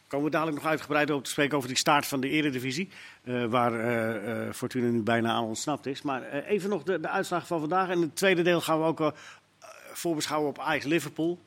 [0.07, 2.89] Komen we dadelijk nog uitgebreid over te spreken over die start van de Eredivisie.
[3.25, 6.03] Uh, waar uh, Fortuna nu bijna aan ontsnapt is.
[6.03, 7.89] Maar even nog de, de uitslag van vandaag.
[7.89, 9.13] En het tweede deel gaan we ook
[9.93, 11.39] voorbeschouwen op Ajax-Liverpool.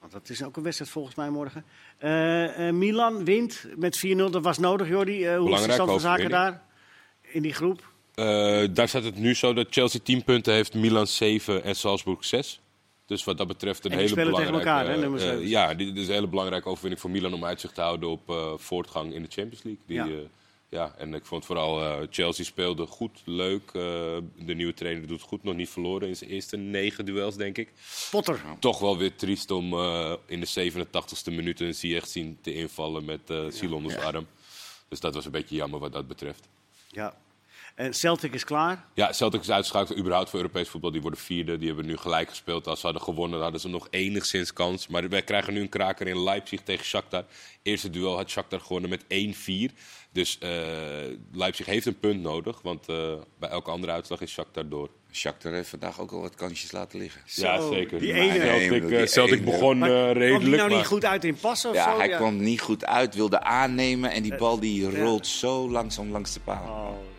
[0.00, 1.64] Want dat is ook een wedstrijd volgens mij morgen.
[2.00, 4.16] Uh, uh, Milan wint met 4-0.
[4.16, 5.32] Dat was nodig, Jordi.
[5.32, 6.62] Uh, hoe is de stand van zaken daar
[7.20, 7.88] in die groep?
[8.72, 12.60] daar staat het nu zo dat Chelsea 10 punten heeft, Milan 7 en Salzburg 6.
[13.06, 14.52] Dus wat dat betreft een hele belangrijke...
[14.52, 18.08] Elkaar, hè, ja, dit is een hele belangrijke overwinning voor Milan om uitzicht te houden
[18.08, 19.82] op voortgang in de Champions League.
[19.86, 20.26] Die, ja.
[20.70, 23.66] Ja, en ik vond vooral uh, Chelsea speelde goed, leuk.
[23.66, 23.72] Uh,
[24.36, 27.72] de nieuwe trainer doet goed, nog niet verloren in zijn eerste negen duels, denk ik.
[28.10, 28.40] Potter.
[28.58, 33.04] Toch wel weer triest om uh, in de 87ste minuut een Ziyech zien te invallen
[33.04, 34.02] met uh, ja.
[34.02, 34.26] arm.
[34.88, 36.48] Dus dat was een beetje jammer wat dat betreft.
[36.88, 37.14] Ja,
[37.80, 38.84] en Celtic is klaar?
[38.94, 40.90] Ja, Celtic is uitgeschakeld überhaupt voor Europees voetbal.
[40.90, 41.58] Die worden vierde.
[41.58, 42.66] Die hebben nu gelijk gespeeld.
[42.66, 44.88] Als ze hadden gewonnen, hadden ze nog enigszins kans.
[44.88, 47.24] Maar wij krijgen nu een kraker in Leipzig tegen Shakhtar.
[47.62, 49.02] Eerste duel had Shakhtar gewonnen met
[49.70, 49.74] 1-4.
[50.12, 50.50] Dus uh,
[51.32, 52.62] Leipzig heeft een punt nodig.
[52.62, 54.90] Want uh, bij elke andere uitslag is Shakhtar door.
[55.12, 57.20] Shakhtar heeft vandaag ook al wat kansjes laten liggen.
[57.24, 57.98] ja, zeker.
[57.98, 58.40] Die ene.
[58.40, 60.30] Celtic, nee, Celtic begon uh, redelijk.
[60.30, 61.88] Kwam hij nou niet goed uit in passen of ja, zo?
[61.90, 64.10] Hij ja, hij kwam niet goed uit, wilde aannemen.
[64.10, 66.66] En die bal die rolt zo langzaam langs de paal.
[66.66, 67.09] Oh.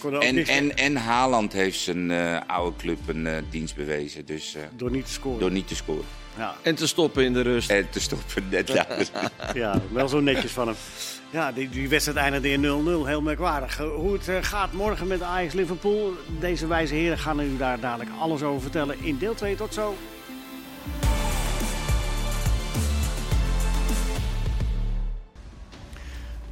[0.00, 4.24] En, en, en Haaland heeft zijn uh, oude club een uh, dienst bewezen.
[4.26, 5.40] Dus, uh, door niet te scoren.
[5.40, 6.04] Door niet te scoren.
[6.36, 6.54] Ja.
[6.62, 7.70] En te stoppen in de rust.
[7.70, 8.86] En te stoppen, net ja.
[9.54, 10.76] ja, wel zo netjes van hem.
[11.30, 13.06] Ja, die, die wedstrijd eindigde in 0-0.
[13.06, 13.78] Heel merkwaardig.
[13.78, 16.12] Hoe het gaat morgen met Ajax Liverpool.
[16.40, 19.56] Deze wijze heren gaan u daar dadelijk alles over vertellen in deel 2.
[19.56, 19.96] Tot zo.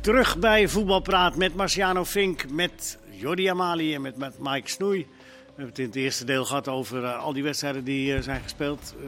[0.00, 4.98] Terug bij Voetbalpraat met Marciano Fink, met Jordi Amali en met, met Mike Snoei.
[4.98, 8.22] We hebben het in het eerste deel gehad over uh, al die wedstrijden die uh,
[8.22, 8.94] zijn gespeeld.
[9.00, 9.06] Uh,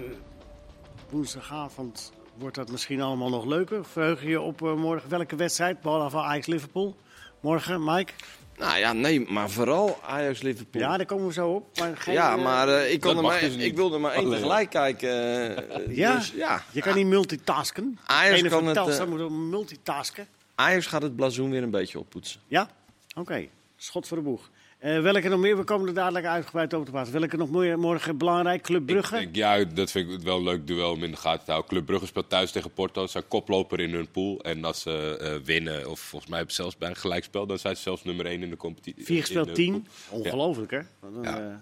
[1.10, 3.84] woensdagavond wordt dat misschien allemaal nog leuker.
[3.84, 6.96] Verheug je op morgen welke wedstrijd, behalve van Ajax-Liverpool?
[7.40, 8.12] Morgen, Mike?
[8.58, 10.82] Nou ja, nee, maar vooral Ajax-Liverpool.
[10.82, 11.78] Ja, daar komen we zo op.
[11.78, 15.10] Maar geen, ja, maar ik, kon er maar, dus ik wilde maar één tegelijk kijken.
[15.94, 16.16] ja?
[16.16, 17.98] Dus, ja, je kan niet multitasken.
[18.06, 19.08] Ajax kan het...
[19.08, 20.26] Moet multitasken.
[20.54, 22.40] Ajax gaat het blazoen weer een beetje oppoetsen.
[22.46, 22.68] Ja?
[23.14, 23.48] Oké.
[23.82, 24.50] Schot voor de boeg.
[24.84, 25.56] Uh, welke nog meer?
[25.56, 27.12] We komen er dadelijk uitgebreid over te praten.
[27.12, 28.62] Welke nog meer morgen belangrijk?
[28.62, 29.20] Club Brugge?
[29.20, 31.70] Ik, ja, dat vind ik wel een leuk duel om in de gaten te houden.
[31.70, 33.04] Club Brugge speelt thuis tegen Porto.
[33.04, 34.40] Ze zijn koploper in hun pool.
[34.40, 37.58] En als ze uh, winnen, of volgens mij hebben ze zelfs bij een gelijkspel, dan
[37.58, 39.04] zijn ze zelfs nummer 1 in de competitie.
[39.04, 39.86] Vier gespeeld, tien.
[40.08, 40.84] Ongelooflijk, ja.
[41.00, 41.10] hè?
[41.10, 41.40] Dan, ja.
[41.40, 41.54] Uh,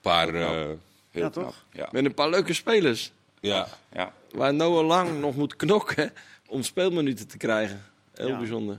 [0.00, 0.78] paar, heel
[1.10, 1.64] ja, toch?
[1.72, 1.88] Ja.
[1.92, 3.12] Met een paar leuke spelers.
[3.40, 3.68] Ja.
[3.92, 4.12] ja.
[4.30, 6.12] Waar Noah Lang nog moet knokken
[6.46, 7.84] om speelminuten te krijgen.
[8.14, 8.78] Heel bijzonder.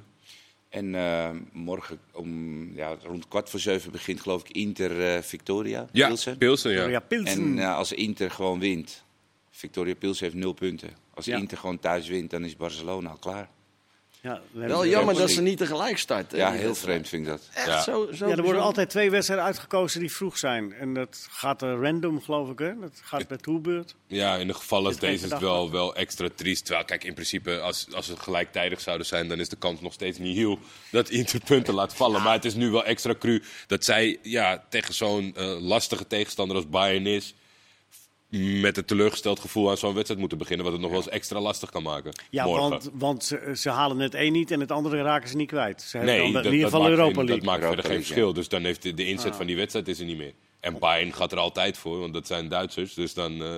[0.69, 5.87] En uh, morgen om ja, rond kwart voor zeven begint geloof ik Inter uh, Victoria.
[5.91, 6.37] Ja, Pilsen.
[6.37, 7.03] Pilsen, ja.
[7.09, 9.03] En uh, als Inter gewoon wint,
[9.51, 10.89] Victoria Pilsen heeft nul punten.
[11.13, 11.37] Als ja.
[11.37, 13.49] Inter gewoon thuis wint, dan is Barcelona al klaar.
[14.27, 16.37] Ja, Wel jammer dat ze niet tegelijk starten.
[16.37, 17.49] Ja, heel vreemd vind ik dat.
[17.53, 17.81] Echt ja.
[17.81, 20.73] Zo, zo ja, er worden altijd twee wedstrijden uitgekozen die vroeg zijn.
[20.73, 22.59] En dat gaat uh, random, geloof ik.
[22.59, 22.79] Hè?
[22.79, 23.95] Dat gaat bij toerbeurt.
[24.07, 26.65] Ja, in de gevallen als deze is het wel, wel extra triest.
[26.65, 29.27] Terwijl, kijk, in principe, als, als het gelijktijdig zouden zijn...
[29.27, 30.59] dan is de kans nog steeds niet heel
[30.91, 32.21] dat Inter punten laat vallen.
[32.21, 36.55] Maar het is nu wel extra cru dat zij ja, tegen zo'n uh, lastige tegenstander
[36.55, 37.33] als Bayern is
[38.61, 40.65] met een teleurgesteld gevoel aan zo'n wedstrijd moeten beginnen.
[40.65, 42.11] Wat het nog wel eens extra lastig kan maken.
[42.29, 42.69] Ja, morgen.
[42.69, 45.81] want, want ze, ze, halen het één niet en het andere raken ze niet kwijt.
[45.81, 47.35] Ze hebben dan in ieder geval Europa League.
[47.35, 48.33] Dat maakt verder geen verschil.
[48.33, 49.37] Dus dan heeft de, de inzet ah.
[49.37, 50.33] van die wedstrijd is er niet meer.
[50.59, 52.93] En Bayern gaat er altijd voor, want dat zijn Duitsers.
[52.93, 53.49] Dus dan uh,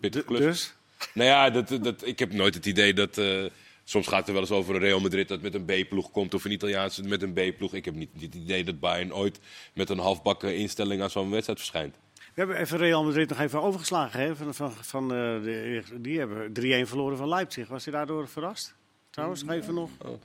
[0.00, 0.40] pittig klus.
[0.40, 0.74] Dus?
[1.14, 3.18] Nou ja, dat, dat, ik heb nooit het idee dat...
[3.18, 3.44] Uh,
[3.88, 6.34] Soms gaat het er wel eens over een Real Madrid dat met een B-ploeg komt
[6.34, 7.74] of een Italiaanse met een B-ploeg.
[7.74, 9.38] Ik heb niet het idee dat Bayern ooit
[9.72, 11.96] met een halfbakken instelling aan zo'n wedstrijd verschijnt.
[12.36, 14.20] We hebben even Real Madrid nog even overgeslagen.
[14.20, 14.36] Hè?
[14.36, 17.68] Van, van, van uh, de, die hebben 3-1 verloren van Leipzig.
[17.68, 18.74] Was hij daardoor verrast?
[19.10, 19.90] Trouwens, nog even nog.
[19.98, 20.20] Oh.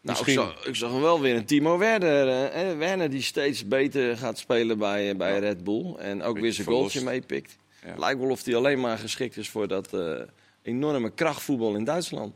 [0.00, 2.48] Nou, ik zag, ik zag hem wel weer een Timo Werner.
[2.50, 5.94] Eh, Werner die steeds beter gaat spelen bij, bij Red Bull.
[5.94, 7.56] En ook weer zijn goaltje meepikt.
[7.84, 7.94] Ja.
[7.98, 10.20] Lijkt wel of hij alleen maar geschikt is voor dat uh,
[10.62, 12.34] enorme krachtvoetbal in Duitsland.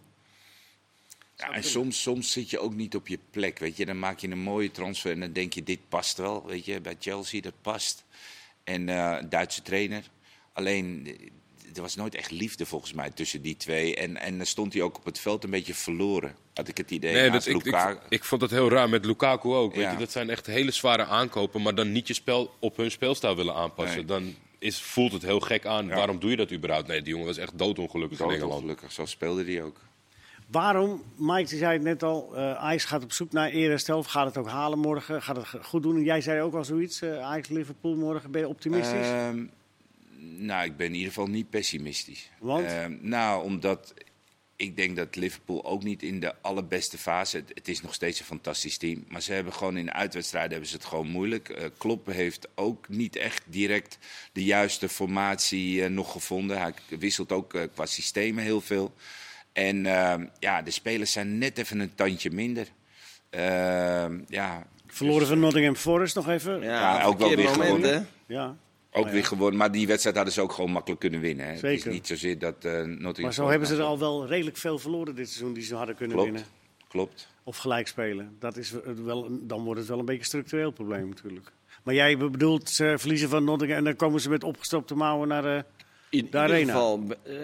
[1.37, 3.87] Ja, en soms, soms zit je ook niet op je plek, weet je.
[3.87, 6.81] Dan maak je een mooie transfer en dan denk je, dit past wel, weet je.
[6.81, 8.05] Bij Chelsea, dat past.
[8.69, 10.03] En uh, Duitse trainer.
[10.53, 11.17] Alleen,
[11.75, 13.97] er was nooit echt liefde volgens mij tussen die twee.
[13.97, 16.91] En, en dan stond hij ook op het veld een beetje verloren, had ik het
[16.91, 17.15] idee.
[17.15, 19.75] Nee, dat, ik, ik, ik, vond het heel raar met Lukaku ook.
[19.75, 22.91] Weet je, dat zijn echt hele zware aankopen, maar dan niet je spel op hun
[22.91, 24.07] speelstijl willen aanpassen.
[24.07, 25.89] Dan is, voelt het heel gek aan.
[25.89, 26.87] Waarom doe je dat überhaupt?
[26.87, 28.93] Nee, die jongen was echt doodongelukkig, doodongelukkig in Engeland.
[28.93, 29.81] Zo speelde hij ook.
[30.51, 34.03] Waarom, Mike, zei het net al, uh, Ajax gaat op zoek naar eerherstel.
[34.03, 35.23] Gaat het ook halen morgen?
[35.23, 36.03] Gaat het goed doen?
[36.03, 38.31] Jij zei ook al zoiets, uh, Ajax-Liverpool morgen.
[38.31, 39.07] Ben je optimistisch?
[39.07, 39.29] Uh,
[40.19, 42.31] nou, ik ben in ieder geval niet pessimistisch.
[42.39, 42.67] Want?
[42.67, 43.95] Ehm, nou, omdat
[44.57, 47.37] ik denk dat Liverpool ook niet in de allerbeste fase...
[47.37, 49.05] Het, het, is nog steeds een fantastisch team.
[49.09, 51.49] Maar ze hebben gewoon in de uitwedstrijden hebben ze het gewoon moeilijk.
[51.49, 53.99] Uh, Klopp heeft ook niet echt direct
[54.33, 56.61] de juiste formatie nog gevonden.
[56.61, 58.95] Hij wisselt ook qua systemen heel veel.
[59.59, 62.67] En uh, ja, de spelers zijn net even een tandje minder.
[63.31, 63.41] Uh,
[64.29, 66.63] ja, Verloren dus, van Nottingham Forest nog even.
[66.63, 68.09] Ja, ja ook wel weer gewonnen.
[68.27, 68.57] Ja.
[68.93, 69.59] Ook oh, weer gewonnen.
[69.59, 71.47] Maar die wedstrijd hadden ze ook gewoon makkelijk kunnen winnen.
[71.47, 71.53] Hè.
[71.53, 71.69] Zeker.
[71.71, 74.57] Het is niet zozeer dat uh, Nottingham Maar zo hebben ze er al wel redelijk
[74.57, 76.31] veel verloren dit seizoen die ze hadden kunnen Klopt.
[76.31, 76.51] winnen.
[76.89, 77.29] Klopt.
[77.45, 78.37] Of gelijk spelen.
[78.39, 81.53] Dat is wel, dan wordt het wel een beetje een structureel probleem natuurlijk.
[81.83, 85.43] Maar jij bedoelt, ze verliezen van Nottingham en dan komen ze met opgestopte mouwen naar
[85.43, 85.65] de...
[86.11, 87.35] In ieder geval eh,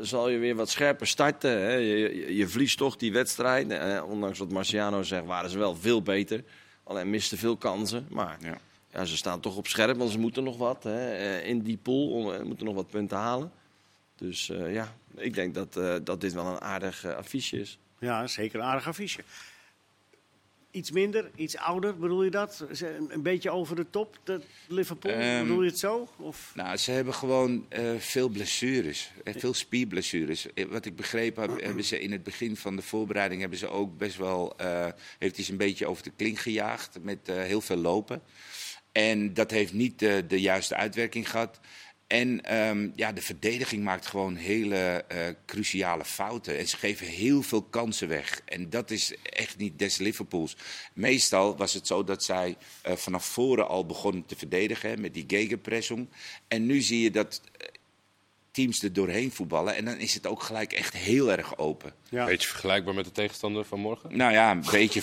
[0.00, 1.50] zal je weer wat scherper starten.
[1.50, 1.72] Hè.
[1.72, 3.70] Je, je, verliest toch die wedstrijd.
[3.70, 6.44] Eh, ondanks wat Marciano zegt, waren ze wel veel beter.
[6.84, 8.06] Alleen misten veel kansen.
[8.10, 8.58] Maar ja.
[8.92, 11.76] ja ze staan toch op scherp, want ze moeten nog wat hè, eh, in die
[11.76, 12.30] pool.
[12.30, 13.52] Ze moeten nog wat punten halen.
[14.16, 17.78] Dus uh, ja, ik denk dat, uh, dat dit wel een aardig uh, affiche is.
[17.98, 19.22] Ja, zeker een aardig affiche.
[20.74, 22.66] Iets minder, iets ouder, bedoel je dat?
[23.08, 26.08] Een beetje over de top, de Liverpool, um, bedoel je het zo?
[26.16, 26.52] Of?
[26.54, 30.52] Nou, ze hebben gewoon uh, veel blessures, veel spierblessures.
[30.54, 33.40] Eh, wat ik begrepen heb, hebben ze in het begin van de voorbereiding...
[33.40, 34.86] hebben ze ook best wel, uh,
[35.18, 38.22] heeft hij ze een beetje over de kling gejaagd met uh, heel veel lopen.
[38.92, 41.60] En dat heeft niet de juiste uitwerking gehad.
[42.06, 46.58] En um, ja, de verdediging maakt gewoon hele uh, cruciale fouten.
[46.58, 48.40] En ze geven heel veel kansen weg.
[48.44, 50.56] En dat is echt niet des Liverpools.
[50.92, 55.14] Meestal was het zo dat zij uh, vanaf voren al begonnen te verdedigen hè, met
[55.14, 56.08] die gegenpressing.
[56.48, 57.66] En nu zie je dat uh,
[58.50, 59.76] teams er doorheen voetballen.
[59.76, 61.92] En dan is het ook gelijk echt heel erg open.
[62.08, 62.24] Ja.
[62.24, 64.16] Beetje vergelijkbaar met de tegenstander van morgen?
[64.16, 65.02] Nou ja, een beetje,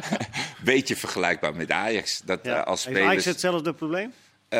[0.64, 2.22] beetje vergelijkbaar met Ajax.
[2.24, 2.60] Dat, ja.
[2.60, 3.06] als spelers...
[3.06, 4.12] Ajax hetzelfde probleem?
[4.52, 4.58] Uh,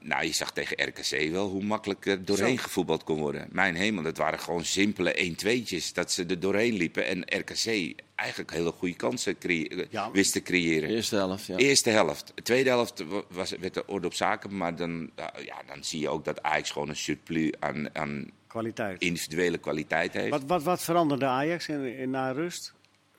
[0.00, 2.62] nou, je zag tegen RKC wel hoe makkelijk er doorheen Zo.
[2.62, 3.48] gevoetbald kon worden.
[3.50, 5.92] Mijn hemel, dat waren gewoon simpele 1-2'tjes.
[5.92, 7.06] Dat ze er doorheen liepen.
[7.06, 10.10] En RKC eigenlijk hele goede kansen crea ja.
[10.10, 10.88] wist te creëren.
[10.88, 11.56] Eerste helft, ja.
[11.56, 12.32] Eerste helft.
[12.42, 14.56] Tweede helft was, werd de orde op zaken.
[14.56, 15.10] Maar dan,
[15.44, 19.02] ja, dan zie je ook dat Ajax gewoon een surplus aan, aan kwaliteit.
[19.02, 20.30] individuele kwaliteit heeft.
[20.30, 22.74] Wat, wat, wat veranderde Ajax in, in, na rust?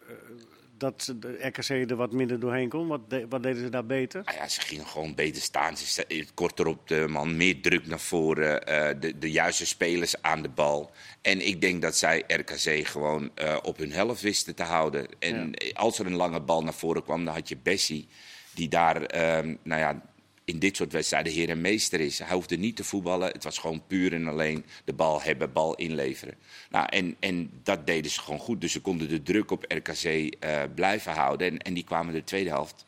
[0.10, 0.14] Uh,
[0.78, 2.88] dat de RKC er wat minder doorheen kon?
[2.88, 4.22] Wat, de, wat deden ze daar beter?
[4.24, 5.78] Ah ja, ze gingen gewoon beter staan.
[5.78, 8.70] Ze korter op de man, meer druk naar voren.
[8.70, 10.92] Uh, de, de juiste spelers aan de bal.
[11.22, 15.08] En ik denk dat zij RKC gewoon uh, op hun helft wisten te houden.
[15.20, 15.72] En ja.
[15.74, 18.08] als er een lange bal naar voren kwam, dan had je Bessie.
[18.54, 20.02] Die daar, uh, nou ja,
[20.48, 22.20] in dit soort wedstrijden heer en meester is.
[22.20, 23.32] Hij hoefde niet te voetballen.
[23.32, 26.36] Het was gewoon puur en alleen de bal hebben, bal inleveren.
[26.70, 28.62] Nou, en, en dat deden ze gewoon goed.
[28.62, 31.48] Dus ze konden de druk op RKC uh, blijven houden.
[31.48, 32.86] En, en die kwamen de tweede helft.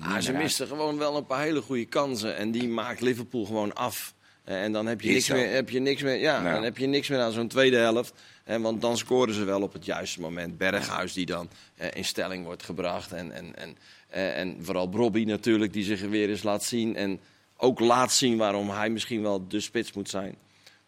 [0.00, 2.36] Ah, ze misten gewoon wel een paar hele goede kansen.
[2.36, 4.14] En die maakt Liverpool gewoon af.
[4.44, 6.18] En dan heb je, niks meer, heb je niks meer.
[6.18, 6.54] Ja, nou.
[6.54, 8.14] dan heb je niks meer aan zo'n tweede helft.
[8.44, 10.58] En want dan scoren ze wel op het juiste moment.
[10.58, 13.12] Berghuis die dan uh, in stelling wordt gebracht.
[13.12, 13.76] En, en, en,
[14.14, 16.96] uh, en vooral Brobby natuurlijk, die zich weer eens laat zien.
[16.96, 17.20] En
[17.56, 20.36] ook laat zien waarom hij misschien wel de spits moet zijn.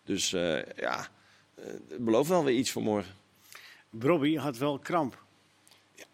[0.04, 1.08] Dus uh, ja,
[1.54, 3.14] het belooft wel weer iets voor morgen.
[3.90, 5.22] Brobby had wel kramp.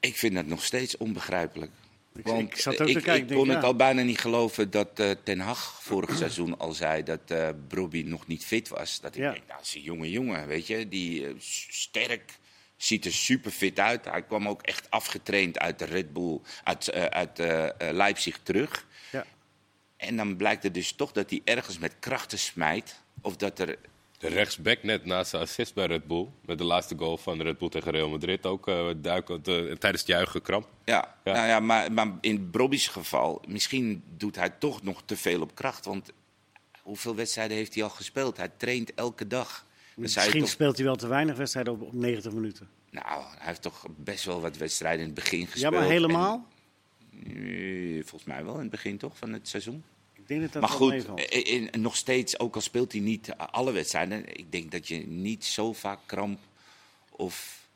[0.01, 1.71] Ik vind dat nog steeds onbegrijpelijk.
[2.15, 3.69] Ik, Want ik, zat ook ik, te kijken, ik kon denk, het ja.
[3.69, 8.03] al bijna niet geloven dat uh, Ten Hag vorig seizoen al zei dat uh, Brobby
[8.03, 9.01] nog niet fit was.
[9.01, 9.33] Dat ik ja.
[9.33, 10.89] denk, nou, dat is een jonge jongen, weet je.
[10.89, 12.39] Die uh, sterk,
[12.83, 14.05] ziet er super fit uit.
[14.05, 17.39] Hij kwam ook echt afgetraind uit de Red Bull, uit, uit
[17.79, 18.87] Leipzig terug.
[19.13, 19.25] Ja.
[19.97, 23.03] En dan blijkt het dus toch dat hij ergens met krachten smijt.
[23.21, 23.79] Of dat er
[24.19, 26.29] de rechtsback net naast de assist bij Red Bull.
[26.45, 30.03] Met de laatste goal van Red Bull tegen Real Madrid ook uh, duiken, uh, tijdens
[30.03, 30.69] het juichen kramp.
[30.85, 31.33] Ja, ja.
[31.33, 35.55] Nou ja maar, maar in Brobby's geval, misschien doet hij toch nog te veel op
[35.55, 35.85] kracht.
[35.85, 36.13] Want
[36.81, 38.37] hoeveel wedstrijden heeft hij al gespeeld?
[38.37, 39.67] Hij traint elke dag.
[40.01, 40.49] Misschien toch...
[40.49, 42.69] speelt hij wel te weinig wedstrijden op, op 90 minuten.
[42.91, 45.73] Nou, hij heeft toch best wel wat wedstrijden in het begin gespeeld.
[45.73, 46.47] Ja, maar helemaal?
[47.25, 49.85] En, volgens mij wel in het begin toch van het seizoen.
[50.27, 54.53] Dat dat maar goed, in, nog steeds, ook al speelt hij niet alle wedstrijden, ik
[54.53, 56.39] denk dat je niet zo vaak kramp
[57.11, 57.67] of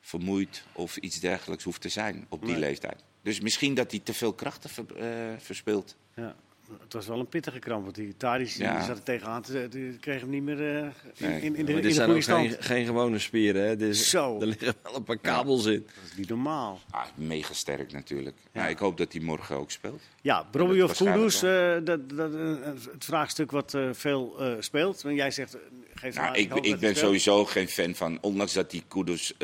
[0.00, 3.04] vermoeid of iets dergelijks hoeft te zijn op die leeftijd.
[3.22, 5.96] Dus misschien dat hij te veel krachten ver, uh, verspeelt.
[6.14, 6.36] Ja.
[6.80, 8.84] Het was wel een pittige kramp, want die Tadic ja.
[8.84, 9.42] zat er tegenaan.
[9.70, 11.40] Die kreeg hem niet meer uh, in, nee.
[11.40, 12.50] in, in, de, in de goede stand.
[12.50, 13.76] Geen, geen, gewone spieren, hè?
[13.76, 14.40] Dus Zo.
[14.40, 15.70] Er liggen wel een paar kabels ja.
[15.70, 15.86] in.
[15.86, 16.80] Dat is niet normaal.
[16.90, 18.36] Ah, mega sterk natuurlijk.
[18.52, 18.68] Ja.
[18.68, 20.02] ik hoop dat hij morgen ook speelt.
[20.20, 25.04] Ja, Brobbey of Kudus, uh, dat, dat, uh, het vraagstuk wat uh, veel speelt.
[25.04, 25.56] En jij zegt,
[25.94, 29.34] geef nou, ik, ik, ik ben sowieso geen fan van, ondanks dat die Kudus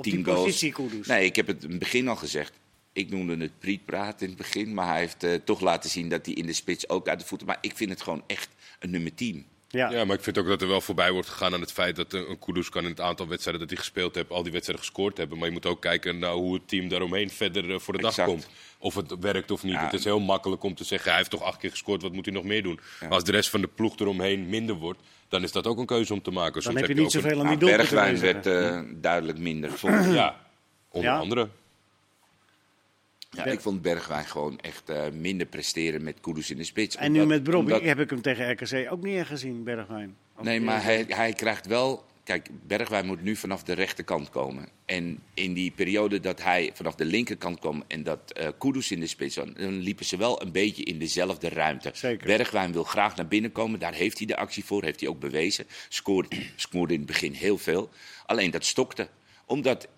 [0.00, 0.64] tien goals...
[1.06, 2.52] Nee, ik heb het in het begin al gezegd
[2.92, 6.26] ik noemde het prietpraat in het begin, maar hij heeft uh, toch laten zien dat
[6.26, 7.46] hij in de spits ook uit de voeten.
[7.46, 8.48] Maar ik vind het gewoon echt
[8.78, 9.46] een nummer 10.
[9.72, 9.90] Ja.
[9.90, 12.12] ja, maar ik vind ook dat er wel voorbij wordt gegaan aan het feit dat
[12.12, 15.16] een Kudus kan in het aantal wedstrijden dat hij gespeeld heeft, al die wedstrijden gescoord
[15.16, 15.38] hebben.
[15.38, 18.16] Maar je moet ook kijken naar hoe het team daaromheen verder uh, voor de exact.
[18.16, 18.48] dag komt.
[18.78, 19.72] Of het werkt of niet.
[19.72, 19.84] Ja.
[19.84, 22.24] Het is heel makkelijk om te zeggen, hij heeft toch acht keer gescoord, wat moet
[22.24, 22.80] hij nog meer doen?
[23.00, 23.06] Ja.
[23.06, 25.86] Maar als de rest van de ploeg eromheen minder wordt, dan is dat ook een
[25.86, 26.52] keuze om te maken.
[26.52, 27.94] Dan Soms heb je niet zoveel aan die doelpunten.
[27.94, 29.70] Bergwijn werd uh, duidelijk minder.
[30.12, 30.36] Ja,
[30.88, 31.48] onder andere.
[33.30, 36.96] Ja, ik vond Bergwijn gewoon echt uh, minder presteren met Kudus in de spits.
[36.96, 37.82] En nu met omdat...
[37.82, 40.16] heb ik hem tegen RKC ook niet gezien, Bergwijn.
[40.40, 42.08] nee, maar hij, hij krijgt wel...
[42.24, 44.68] Kijk, Bergwijn moet nu vanaf de rechterkant komen.
[44.84, 49.00] En in die periode dat hij vanaf de linkerkant kwam en dat uh, Kudus in
[49.00, 51.90] de spits dan liepen ze wel een beetje in dezelfde ruimte.
[51.94, 52.26] Zeker.
[52.26, 55.20] Bergwijn wil graag naar binnen komen, daar heeft hij de actie voor, heeft hij ook
[55.20, 55.66] bewezen.
[55.88, 57.90] Scoorde, scoorde in het begin heel veel.
[58.26, 59.08] Alleen dat stokte
[59.50, 59.88] omdat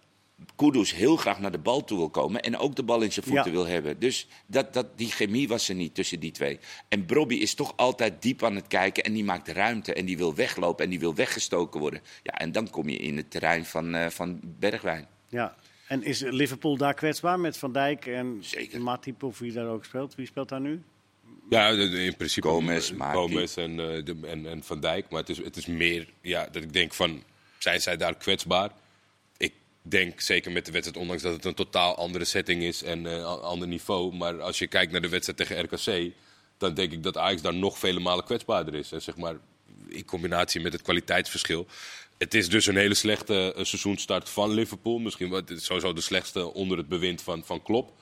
[0.57, 3.27] Kudus heel graag naar de bal toe wil komen en ook de bal in zijn
[3.27, 3.51] voeten ja.
[3.51, 3.99] wil hebben.
[3.99, 6.59] Dus dat, dat, die chemie was er niet tussen die twee.
[6.89, 10.17] En Brobby is toch altijd diep aan het kijken en die maakt ruimte en die
[10.17, 12.01] wil weglopen en die wil weggestoken worden.
[12.23, 15.07] Ja, en dan kom je in het terrein van, uh, van Bergwijn.
[15.29, 15.57] Ja,
[15.89, 18.81] en is Liverpool daar kwetsbaar met Van Dijk en Zeker.
[18.81, 20.15] Matip of wie daar ook speelt?
[20.15, 20.83] Wie speelt daar nu?
[21.51, 25.11] Ja, in principe Gomez, Gomez en, uh, de, en, en Van Dijk.
[25.11, 27.23] Maar het is, het is meer ja, dat ik denk van,
[27.59, 28.71] zijn zij daar kwetsbaar?
[29.83, 33.19] Denk, zeker met de wedstrijd, ondanks dat het een totaal andere setting is en een
[33.19, 34.15] uh, ander niveau.
[34.15, 36.13] Maar als je kijkt naar de wedstrijd tegen RKC,
[36.59, 38.93] dan denk ik dat Ajax daar nog vele malen kwetsbaarder is.
[38.93, 39.37] En zeg maar,
[39.89, 41.67] in combinatie met het kwaliteitsverschil.
[42.19, 44.99] Het is dus een hele slechte uh, seizoenstart van Liverpool.
[44.99, 47.93] Misschien wel, sowieso de slechtste onder het bewind van, van Klopp.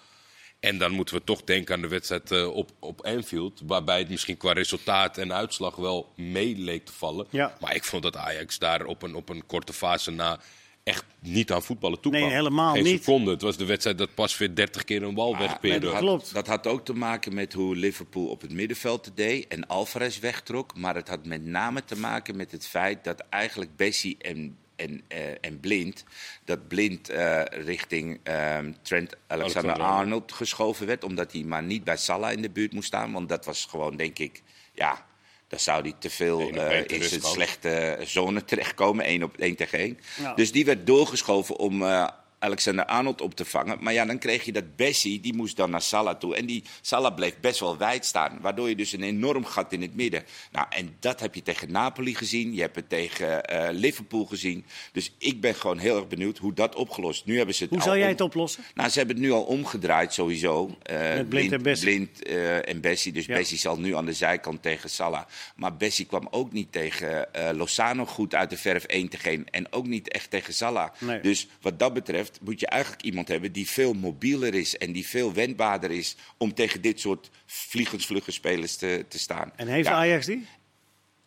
[0.61, 3.61] En dan moeten we toch denken aan de wedstrijd uh, op, op Anfield.
[3.67, 7.27] Waarbij het misschien qua resultaat en uitslag wel mee leek te vallen.
[7.31, 7.57] Ja.
[7.61, 10.41] Maar ik vond dat Ajax daar op een, op een korte fase na
[10.83, 13.05] echt niet aan voetballen toe Nee, helemaal Geen niet.
[13.05, 13.31] seconde.
[13.31, 15.87] Het was de wedstrijd dat pas weer 30 keer een bal wegpeerde.
[15.87, 16.35] dat, klopt.
[16.35, 20.19] dat had ook te maken met hoe Liverpool op het middenveld het deed en Alvarez
[20.19, 20.77] wegtrok.
[20.77, 25.03] Maar het had met name te maken met het feit dat eigenlijk Bessie en en,
[25.09, 26.05] uh, en Blind,
[26.45, 32.33] dat Blind uh, richting uh, Trent Alexander-Arnold geschoven werd, omdat hij maar niet bij Salah
[32.33, 33.13] in de buurt moest staan.
[33.13, 35.07] Want dat was gewoon, denk ik, ja,
[35.51, 39.79] dan zou hij te veel uh, in zijn slechte zone terechtkomen, één op één tegen
[39.79, 39.99] één.
[40.23, 40.35] Ja.
[40.35, 42.09] Dus die werd doorgeschoven om uh,
[42.41, 43.77] Alexander Arnold op te vangen.
[43.81, 46.37] Maar ja, dan kreeg je dat Bessie, die moest dan naar Salah toe.
[46.37, 49.83] En die Salah bleef best wel wijd staan, waardoor je dus een enorm gat in
[49.83, 50.25] het midden.
[50.53, 54.65] Nou, en dat heb je tegen Napoli gezien, je hebt het tegen uh, Liverpool gezien.
[54.93, 57.27] Dus ik ben gewoon heel erg benieuwd hoe dat opgelost.
[57.27, 58.65] Nu hebben ze het hoe zou jij het oplossen?
[58.75, 60.77] Nou, ze hebben het nu al omgedraaid sowieso.
[60.91, 61.89] Uh, Met Blind en Bessie.
[61.89, 63.13] Blind, uh, en Bessie.
[63.13, 63.37] Dus ja.
[63.37, 65.25] Bessie zal nu aan de zijkant tegen Salah.
[65.57, 69.51] Maar Bessie kwam ook niet tegen Lozano goed uit de verf 1 tegen 1.
[69.51, 70.91] En ook niet echt tegen Salah.
[70.99, 71.21] Nee.
[71.21, 75.07] Dus wat dat betreft moet je eigenlijk iemand hebben die veel mobieler is en die
[75.07, 79.53] veel wendbaarder is om tegen dit soort vliegensvlugge spelers te, te staan.
[79.57, 79.95] En heeft ja.
[79.95, 80.47] Ajax die?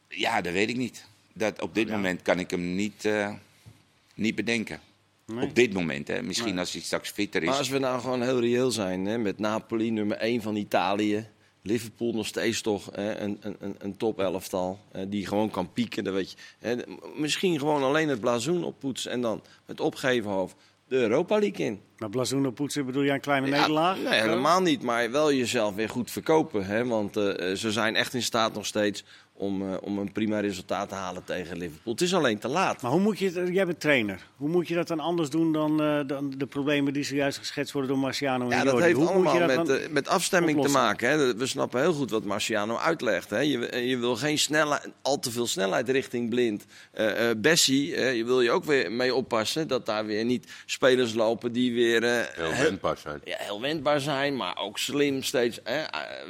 [0.08, 1.06] Ja, dat weet ik niet.
[1.34, 1.96] Dat, op dit ja.
[1.96, 3.34] moment kan ik hem niet, uh,
[4.16, 4.80] niet bedenken.
[5.26, 5.46] Nee.
[5.46, 6.22] Op dit moment, hè.
[6.22, 6.60] misschien nee.
[6.60, 7.50] als hij straks fitter is.
[7.50, 11.28] Maar als we nou gewoon heel reëel zijn, hè, met Napoli nummer 1 van Italië.
[11.66, 16.04] Liverpool nog steeds toch hè, een, een, een top elftal hè, die gewoon kan pieken.
[16.04, 16.38] Dat weet je.
[16.60, 16.76] Hè,
[17.16, 20.56] misschien gewoon alleen het blazoen oppoetsen en dan met opgeven hoofd
[20.88, 21.82] de Europa League in.
[21.98, 23.98] Maar blazoen oppoetsen bedoel jij een kleine ja, nederlaag?
[23.98, 24.82] Nee, helemaal niet.
[24.82, 26.66] Maar wel jezelf weer goed verkopen.
[26.66, 26.86] Hè?
[26.86, 29.04] Want uh, ze zijn echt in staat nog steeds
[29.44, 31.94] om, uh, om een prima resultaat te halen tegen Liverpool.
[31.94, 32.82] Het is alleen te laat.
[32.82, 34.20] Maar hoe moet je het, jij bent trainer.
[34.38, 37.74] Hoe moet je dat dan anders doen dan, uh, dan de problemen die zojuist geschetst
[37.74, 38.86] worden door Marciano en Ja, dat Jordi?
[38.86, 40.80] heeft hoe allemaal moet je met, uh, met afstemming oplossen?
[40.80, 41.10] te maken.
[41.10, 41.36] Hè?
[41.36, 43.30] We snappen heel goed wat Marciano uitlegt.
[43.30, 43.40] Hè?
[43.40, 46.66] Je, je wil geen snelheid, al te veel snelheid richting blind.
[47.00, 51.52] Uh, Bessie, je wil je ook weer mee oppassen dat daar weer niet spelers lopen
[51.52, 52.04] die weer...
[52.04, 53.22] heel wendbaar zijn.
[53.24, 55.60] Ja, heel wendbaar zijn, maar ook slim steeds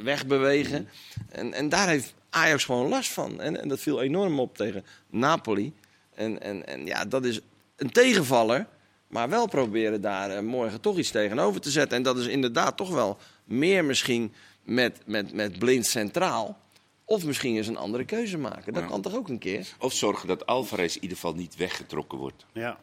[0.04, 0.82] wegbewegen.
[0.82, 0.88] Mm.
[1.30, 3.42] En, en daar heeft Ajax gewoon last van.
[3.42, 5.74] En, en dat viel enorm op tegen Napoli.
[6.14, 7.40] En, en, en ja, dat is
[7.76, 8.68] een tegenvaller.
[9.08, 11.98] Maar wel proberen daar uh, morgen toch iets tegenover te zetten.
[11.98, 16.58] En dat is inderdaad toch wel meer misschien met, met, met blind centraal.
[17.06, 18.74] Of misschien eens een andere keuze maken.
[18.74, 18.90] Dat ja.
[18.90, 19.68] kan toch ook een keer?
[19.80, 22.46] Of zorgen dat Alvarez in ieder geval niet weggetrokken wordt.
[22.54, 22.80] Ja.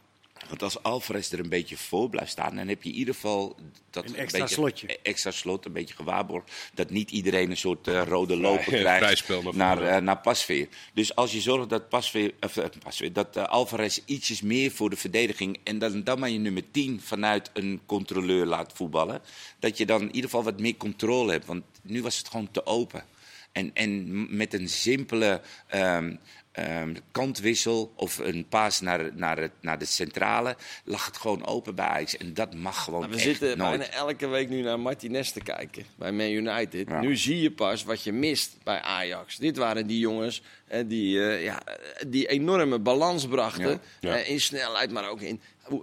[0.48, 3.56] Want als Alvarez er een beetje voor blijft staan, dan heb je in ieder geval
[3.90, 4.98] dat een extra beetje, slotje.
[5.02, 6.52] extra slot, een beetje gewaarborgd.
[6.74, 10.68] Dat niet iedereen een soort uh, rode loper krijgt naar, uh, naar Pasveer.
[10.94, 14.96] Dus als je zorgt dat, Pasveer, of, uh, Pasveer, dat Alvarez ietsjes meer voor de
[14.96, 19.22] verdediging en dan, dan maar je nummer 10 vanuit een controleur laat voetballen,
[19.58, 21.46] dat je dan in ieder geval wat meer controle hebt.
[21.46, 23.04] Want nu was het gewoon te open.
[23.52, 25.40] En, en met een simpele
[25.74, 26.18] um,
[26.58, 31.74] um, kantwissel of een paas naar, naar, het, naar de centrale lag het gewoon open
[31.74, 32.16] bij Ajax.
[32.16, 33.78] En dat mag gewoon maar we echt zitten nooit.
[33.78, 36.88] bijna elke week nu naar Martinez te kijken bij Man United.
[36.88, 37.00] Ja.
[37.00, 39.36] Nu zie je pas wat je mist bij Ajax.
[39.36, 41.62] Dit waren die jongens eh, die, uh, ja,
[42.06, 43.80] die enorme balans brachten.
[44.00, 44.18] Ja.
[44.18, 45.40] Uh, in snelheid, maar ook in...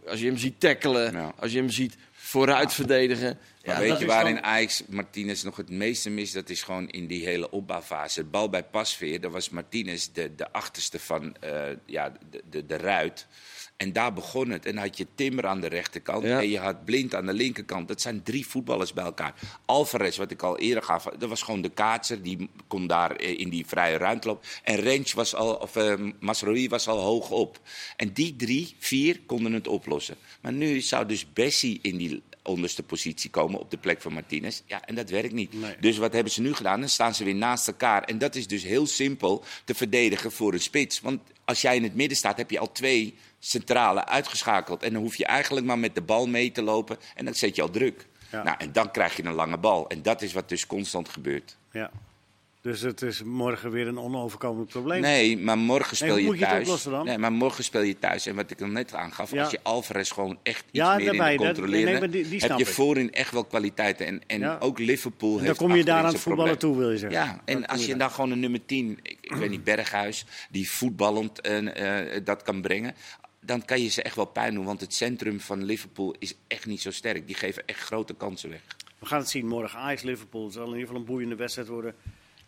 [0.07, 1.95] Als je hem ziet tackelen, als je hem ziet
[2.27, 3.39] vooruit verdedigen.
[3.65, 4.43] Maar weet je waarin dan...
[4.43, 6.33] Ajax Martinez nog het meeste mist?
[6.33, 8.19] Dat is gewoon in die hele opbouwfase.
[8.19, 12.65] Het bal bij Pasveer, daar was Martinez de, de achterste van uh, ja, de, de,
[12.65, 13.27] de ruit.
[13.77, 14.65] En daar begon het.
[14.65, 16.39] En dan had je Timmer aan de rechterkant ja.
[16.39, 17.87] en je had Blind aan de linkerkant.
[17.87, 19.33] Dat zijn drie voetballers bij elkaar.
[19.65, 22.21] Alvarez, wat ik al eerder gaf, dat was gewoon de kaatser.
[22.21, 24.47] Die kon daar in die vrije ruimte lopen.
[24.63, 27.59] En Rens was al, of uh, Masroi was al hoog op.
[27.95, 30.15] En die drie, vier konden het oplossen.
[30.41, 34.61] Maar nu zou dus Bessie in die onderste positie komen op de plek van Martinez.
[34.65, 35.53] Ja, en dat werkt niet.
[35.53, 35.75] Nee.
[35.79, 36.79] Dus wat hebben ze nu gedaan?
[36.79, 38.03] Dan staan ze weer naast elkaar.
[38.03, 41.01] En dat is dus heel simpel te verdedigen voor een spits.
[41.01, 44.83] Want als jij in het midden staat, heb je al twee centrale uitgeschakeld.
[44.83, 46.97] En dan hoef je eigenlijk maar met de bal mee te lopen.
[47.15, 48.07] En dan zet je al druk.
[48.31, 48.43] Ja.
[48.43, 49.87] Nou, en dan krijg je een lange bal.
[49.87, 51.57] En dat is wat dus constant gebeurt.
[51.71, 51.91] Ja.
[52.61, 55.01] Dus het is morgen weer een onoverkomelijk probleem.
[55.01, 56.83] Nee, maar morgen speel nee, je, moet je thuis.
[56.83, 57.05] Dan?
[57.05, 58.25] Nee, maar morgen speel je thuis.
[58.25, 59.41] En wat ik dan net aangaf, Ja.
[59.41, 62.57] als je Alvarez gewoon echt iets Ja, meer daarbij, in controleren, nee, die- die heb
[62.57, 62.67] je ik.
[62.71, 64.05] voorin echt wel kwaliteiten.
[64.05, 64.57] En, en Ja.
[64.59, 67.19] ook Liverpool En heeft dan kom je daar aan het voetballen toe, wil je zeggen.
[67.19, 70.25] Ja, en Dat als je dan gewoon een nummer 10, ik, ik weet niet, Berghuis,
[70.49, 72.95] die voetballend eh, eh, dat kan brengen.
[73.41, 76.65] Dan kan je ze echt wel pijn doen, want het centrum van Liverpool is echt
[76.65, 77.27] niet zo sterk.
[77.27, 78.61] Die geven echt grote kansen weg.
[78.99, 79.79] We gaan het zien morgen.
[79.79, 80.43] Ajax-Liverpool.
[80.43, 81.95] Het zal in ieder geval een boeiende wedstrijd worden.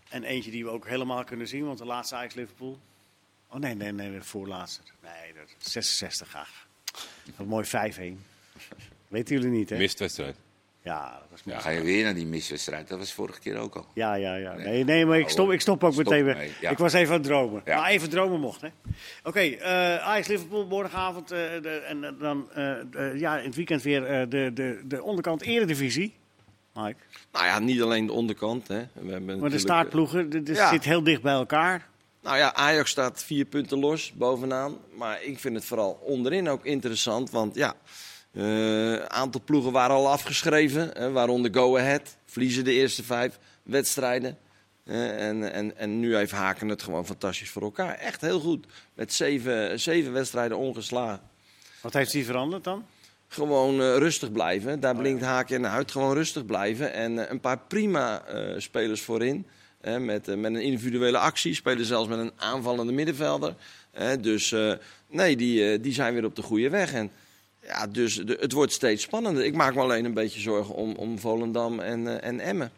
[0.10, 1.66] En eentje die we ook helemaal kunnen zien.
[1.66, 2.80] Want de laatste Ajax-Liverpool...
[3.52, 4.82] Oh nee, nee, nee, de voorlaatste.
[5.04, 6.68] Nee, dat is 66 graag.
[7.36, 7.70] Wat mooi 5-1.
[9.08, 9.78] Weten jullie niet, hè?
[9.78, 10.36] Mistwedstrijd.
[10.82, 11.58] Ja, dat was mooi.
[11.58, 12.88] Dan ga je weer naar die miswedstrijd.
[12.88, 13.86] Dat was vorige keer ook al.
[13.94, 14.54] Ja, ja, ja.
[14.54, 16.70] Nee, nee maar ik stop, ik stop ook Stop meteen mee, ja.
[16.70, 17.62] Ik was even aan het dromen.
[17.66, 17.76] Ja.
[17.80, 18.68] Maar even dromen mocht, hè.
[19.24, 21.32] Oké, eh Ajax-Liverpool morgenavond.
[21.32, 22.50] eh, de, en eh, dan
[23.16, 26.14] ja, in het weekend weer eh, de, de, de onderkant eredivisie.
[26.84, 27.00] Mike.
[27.32, 28.68] Nou ja, niet alleen de onderkant.
[28.68, 28.76] Hè.
[28.78, 30.70] We hebben Maar de natuurlijk, staartploegen, dit ja.
[30.70, 31.76] zit heel dicht bij elkaar.
[31.76, 31.82] eh,
[32.24, 34.78] Nou ja, Ajax staat vier punten los bovenaan.
[34.96, 37.30] Maar ik vind het vooral onderin ook interessant.
[37.32, 37.74] Want ja,
[38.34, 40.90] een aantal ploegen waren al afgeschreven.
[40.94, 42.18] Hè, waaronder Go Ahead.
[42.26, 44.38] Verliezen de eerste vijf wedstrijden.
[44.86, 47.96] Eh, en, en, en nu heeft Haken het gewoon fantastisch voor elkaar.
[47.96, 48.66] Echt heel goed.
[48.94, 51.22] Met zeven, zeven wedstrijden ongeslagen.
[51.82, 52.86] Wat heeft die veranderd dan?
[53.32, 54.80] Gewoon eh, rustig blijven.
[54.80, 55.92] Daar blinkt Haken uit.
[55.92, 56.94] Gewoon rustig blijven.
[56.94, 59.46] En eh, een paar prima eh, spelers voorin.
[59.82, 61.54] Hè, met, met een individuele actie.
[61.54, 63.56] Spelen zelfs met een aanvallende middenvelder.
[63.92, 64.56] Hè, dus
[65.10, 66.94] nee, die, die zijn weer op de goede weg.
[66.94, 67.12] En
[67.64, 69.46] ja, dus de, het wordt steeds spannender.
[69.46, 72.72] Ik maak me alleen een beetje zorgen om, om Volendam en, en Emmen.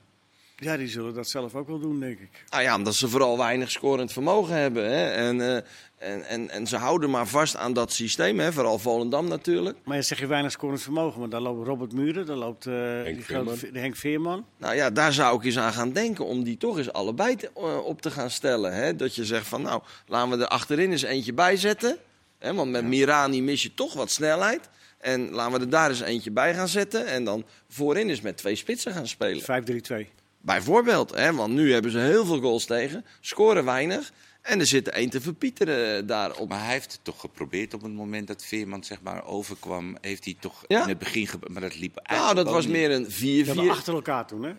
[0.63, 2.43] Ja, die zullen dat zelf ook wel doen, denk ik.
[2.49, 4.83] Nou ja, omdat ze vooral weinig scorend vermogen hebben.
[4.91, 5.09] Hè.
[5.09, 5.55] En, eh,
[5.97, 8.39] en, en, en ze houden maar vast aan dat systeem.
[8.39, 8.53] Hè.
[8.53, 9.77] Vooral Volendam natuurlijk.
[9.83, 11.19] Maar je zeg je weinig scorend vermogen.
[11.19, 13.57] Maar daar loopt Robert Muren, daar loopt eh, die Veerman.
[13.57, 14.45] grote, Henk Veerman.
[14.57, 17.51] Nou ja, daar zou ik eens aan gaan denken om die toch eens allebei te-
[17.55, 18.73] eh, op te gaan stellen.
[18.73, 18.95] Hè?
[18.95, 21.97] Dat je zegt van nou, laten we er achterin eens eentje bij zetten.
[22.39, 22.53] Hè?
[22.53, 24.69] Want met Mirani mis je toch wat snelheid.
[24.97, 27.05] En laten we er daar eens eentje bij gaan zetten.
[27.07, 29.41] En dan voorin eens met twee spitsen gaan spelen.
[29.41, 30.07] 5-3-2.
[30.41, 31.33] Bijvoorbeeld, hè?
[31.33, 34.11] want nu hebben ze heel veel goals tegen, scoren weinig.
[34.41, 36.49] En er zit één te verpieteren daarop.
[36.49, 39.97] Maar hij heeft het toch geprobeerd op het moment dat Veerman zeg maar overkwam.
[40.01, 40.81] Heeft hij toch Ja.
[40.83, 41.27] in het begin...
[41.47, 42.73] Maar dat liep Nou, eigenlijk dat ook was niet.
[42.73, 43.69] meer een Die hebben 4-4.
[43.69, 44.51] achter elkaar toen, hè?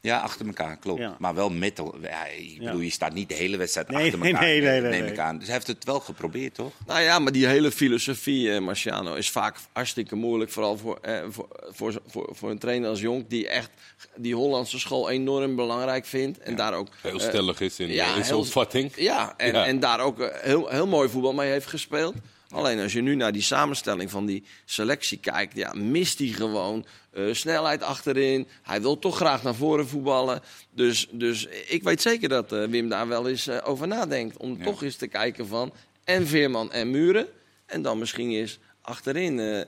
[0.00, 1.00] Ja, achter elkaar, klopt.
[1.00, 1.16] Ja.
[1.18, 1.82] Maar wel met...
[2.02, 4.42] Ja, ik bedoel, je staat niet de hele wedstrijd Nee, achter elkaar.
[4.42, 5.10] nee, nee, nee, neem nee.
[5.12, 5.36] ik aan.
[5.36, 6.72] Dus hij heeft het wel geprobeerd, toch?
[6.86, 10.50] Nou ja, maar die hele filosofie, eh, Marciano, is vaak hartstikke moeilijk.
[10.50, 13.70] Vooral voor, eh, voor, voor, voor, voor een trainer als Jonk, die echt
[14.16, 16.38] die Hollandse school enorm belangrijk vindt.
[16.38, 18.92] En daar ook Heel eh, stellig is in, ja, in zijn opvatting.
[18.96, 19.66] Ja, en, Ja.
[19.66, 22.14] en daar ook eh, heel, heel mooi voetbal mee heeft gespeeld.
[22.50, 26.86] Alleen als je nu naar die samenstelling van die selectie kijkt, ja, mist hij gewoon
[27.10, 28.46] eh, snelheid achterin.
[28.62, 30.42] Hij wil toch graag naar voren voetballen.
[30.70, 34.36] Dus, dus ik weet zeker dat eh, Wim daar wel eens eh, over nadenkt.
[34.36, 34.64] Om Ja.
[34.64, 35.72] toch eens te kijken van
[36.04, 37.28] en Veerman en Muren.
[37.66, 39.66] En dan misschien eens achterin,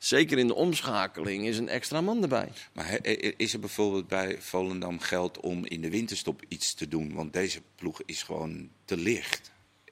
[0.00, 2.48] zeker in de omschakeling, is een extra man erbij.
[2.72, 2.98] Maar
[3.36, 7.14] is er bijvoorbeeld bij Volendam geld om in de winterstop iets te doen?
[7.14, 9.50] Want deze ploeg is gewoon te licht.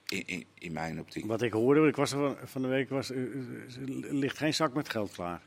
[0.09, 1.27] In, in, in mijn optiek.
[1.27, 3.29] Wat ik hoorde, ik was er van de week, was, er
[4.11, 5.41] ligt geen zak met geld klaar.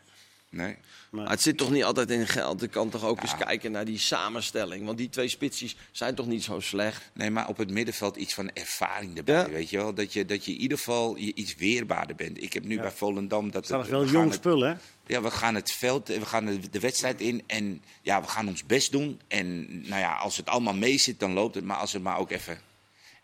[0.50, 0.76] Nee.
[1.10, 2.62] Maar het zit toch niet altijd in geld.
[2.62, 4.86] Je kan toch ook eens kijken naar die samenstelling.
[4.86, 7.12] Want die twee spitsjes zijn toch niet zo slecht.
[7.14, 9.50] Nee, maar op het middenveld iets van ervaring erbij.
[9.50, 9.94] Weet je wel?
[9.94, 12.44] Dat je, dat je in ieder geval je iets weerbaarder bent.
[12.44, 13.52] Ik heb nu bij Volendam...
[13.52, 14.74] Dat, dat is wel jong spul, hè?
[15.06, 18.66] Ja, we gaan het veld, we gaan de, wedstrijd in en ja, we gaan ons
[18.66, 19.20] best doen.
[19.28, 21.64] En nou ja, als het allemaal mee zit, dan loopt het.
[21.64, 22.60] Maar als het maar ook even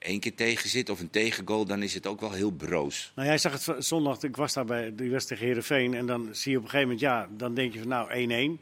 [0.06, 3.12] één keer tegen zit of een tegengoal, dan is het ook wel heel broos.
[3.16, 5.94] Nou, jij zag het zondag, ik was daar bij de wedstrijd tegen Heerenveen.
[5.94, 8.62] En dan zie je op een gegeven moment, ja, dan denk je van nou 1-1.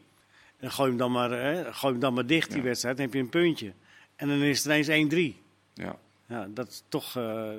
[0.57, 2.97] En gooi hem dan maar, hè, gooi hem dan maar dicht, die wedstrijd.
[2.97, 3.73] Dan heb je een puntje.
[4.15, 5.41] En dan is het ineens 1-3.
[5.73, 5.99] Ja.
[6.27, 6.47] ja.
[6.53, 7.51] Dat is toch uh,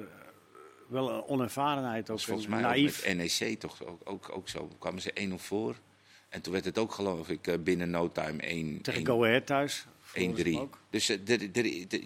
[0.86, 2.10] wel een onervarenheid.
[2.10, 3.14] Ook, volgens mij naïef.
[3.14, 4.68] NEC toch ook, ook, ook zo.
[4.78, 5.76] Kwamen ze 1-0 voor.
[6.28, 9.46] En toen werd het ook, geloof ik, eh, binnen no time 1 Tegen Go Ahead
[9.46, 9.86] thuis.
[10.14, 10.68] 1-3.
[10.90, 11.16] Dus uh,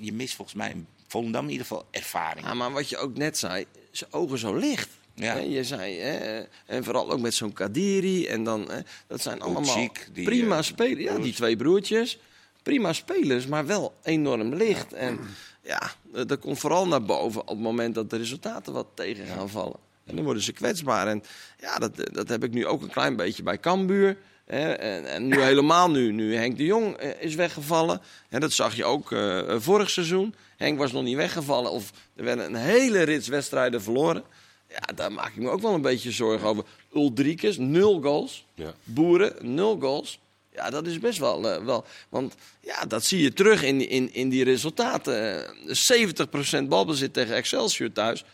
[0.01, 2.47] je mist volgens mij Volendam in ieder geval ervaring.
[2.47, 4.89] Ja, maar wat je ook net zei, zijn ogen zo licht.
[5.15, 5.37] Ja.
[5.37, 8.27] je zei, hè, en vooral ook met zo'n Kadiri.
[8.27, 11.05] En dan, hè, dat zijn allemaal die, prima uh, spelers.
[11.05, 12.19] Ja, die twee broertjes.
[12.63, 14.93] Prima spelers, maar wel enorm licht.
[14.93, 15.19] En
[15.63, 15.93] ja,
[16.25, 19.77] dat komt vooral naar boven op het moment dat de resultaten wat tegen gaan vallen.
[20.05, 21.07] En dan worden ze kwetsbaar.
[21.07, 21.23] En
[21.61, 24.17] ja, dat, dat heb ik nu ook een klein beetje bij Cambuur.
[24.49, 28.01] En, en, nu helemaal nu, nu Henk de Jong eh, is weggevallen.
[28.29, 30.35] En dat zag je ook uh, vorig seizoen.
[30.57, 34.25] Henk was nog niet weggevallen of er werden een hele rits wedstrijden verloren.
[34.69, 36.65] Ja, daar maak ik me ook wel een beetje zorgen over.
[36.95, 38.47] Ulrikes, nul goals.
[38.55, 38.75] Ja.
[38.85, 40.21] Boeren, nul goals.
[40.55, 41.85] Ja, dat is best wel, uh, wel.
[42.09, 45.45] Want ja, dat zie je terug in, in, in die resultaten.
[45.67, 48.25] Uh, 70% balbezit tegen Excelsior thuis.
[48.25, 48.27] 0-2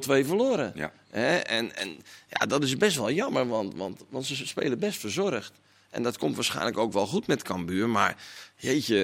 [0.00, 0.72] verloren.
[0.74, 0.92] Ja.
[1.10, 1.96] En, en
[2.28, 5.52] ja, dat is best wel jammer, want, want, want ze spelen best verzorgd.
[5.90, 7.88] En dat komt waarschijnlijk ook wel goed met Cambuur.
[7.88, 8.16] Maar
[8.56, 8.96] jeetje,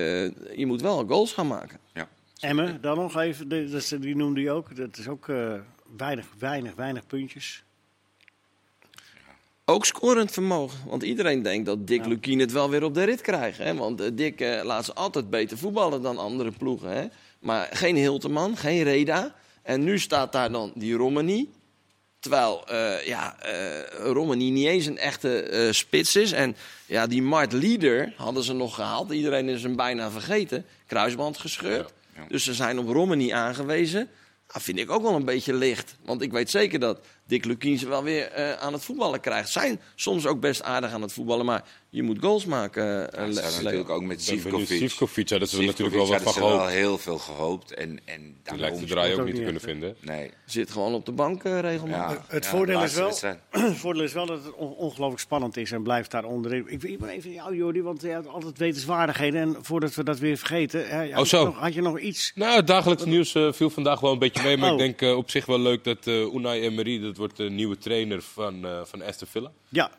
[0.57, 1.78] je moet wel goals gaan maken.
[1.94, 2.09] Ja.
[2.40, 3.48] Emmen, dan nog even,
[4.00, 4.76] die noemde je ook.
[4.76, 5.55] Dat is ook uh,
[5.96, 7.64] weinig, weinig, weinig puntjes.
[9.64, 10.78] Ook scorend vermogen.
[10.88, 12.09] Want iedereen denkt dat Dick ja.
[12.09, 13.59] Lukien het wel weer op de rit krijgt.
[13.59, 13.74] Hè?
[13.74, 16.90] Want uh, Dick uh, laat ze altijd beter voetballen dan andere ploegen.
[16.90, 17.07] Hè?
[17.38, 19.34] Maar geen Hilteman, geen Reda.
[19.62, 21.50] En nu staat daar dan die Romani.
[22.25, 26.33] Terwijl uh, ja, uh, Romani niet eens een echte uh, spits is.
[26.33, 26.57] En
[26.87, 29.12] ja, die Mart Leader hadden ze nog gehaald.
[29.12, 30.64] Iedereen is hem bijna vergeten.
[30.87, 31.93] Kruisband gescheurd.
[32.14, 32.29] Ja, ja.
[32.29, 34.09] Dus ze zijn op Romani aangewezen.
[34.47, 35.95] Dat vind ik ook wel een beetje licht.
[36.05, 39.49] Want ik weet zeker dat Dick Lukien ze wel weer uh, aan het voetballen krijgt.
[39.49, 41.64] Zijn soms ook best aardig aan het voetballen, maar
[41.95, 42.85] je moet goals maken.
[42.85, 44.79] Uh, ja, natuurlijk ook met Sivkovic.
[44.79, 46.57] Sivkovic, ja, dat is natuurlijk wel wat van gehoopt.
[46.57, 47.75] wel heel veel gehoopt.
[47.75, 49.97] En, en Die lijkt de draai ook niet te kunnen vinden.
[50.01, 50.31] Nee.
[50.47, 52.16] Zit gewoon op de bank uh, regelmatig.
[52.16, 53.09] Ja, het, voordeel is wel,
[53.51, 56.64] het voordeel is wel dat het ongelooflijk spannend is en blijft daar onderin.
[56.68, 59.41] Ik wil even jou, Jordi, want je hebt altijd wetenswaardigheden.
[59.41, 61.45] En voordat we dat weer vergeten, hè, oh, zo.
[61.45, 62.33] Nog, had je nog iets?
[62.35, 64.57] Nou, het dagelijks nieuws viel vandaag wel een beetje mee.
[64.57, 64.81] Maar oh.
[64.81, 68.67] ik denk op zich wel leuk dat Unai Emery, dat wordt de nieuwe trainer van,
[68.67, 69.53] uh, van Aston Villa.
[69.69, 69.91] Ja.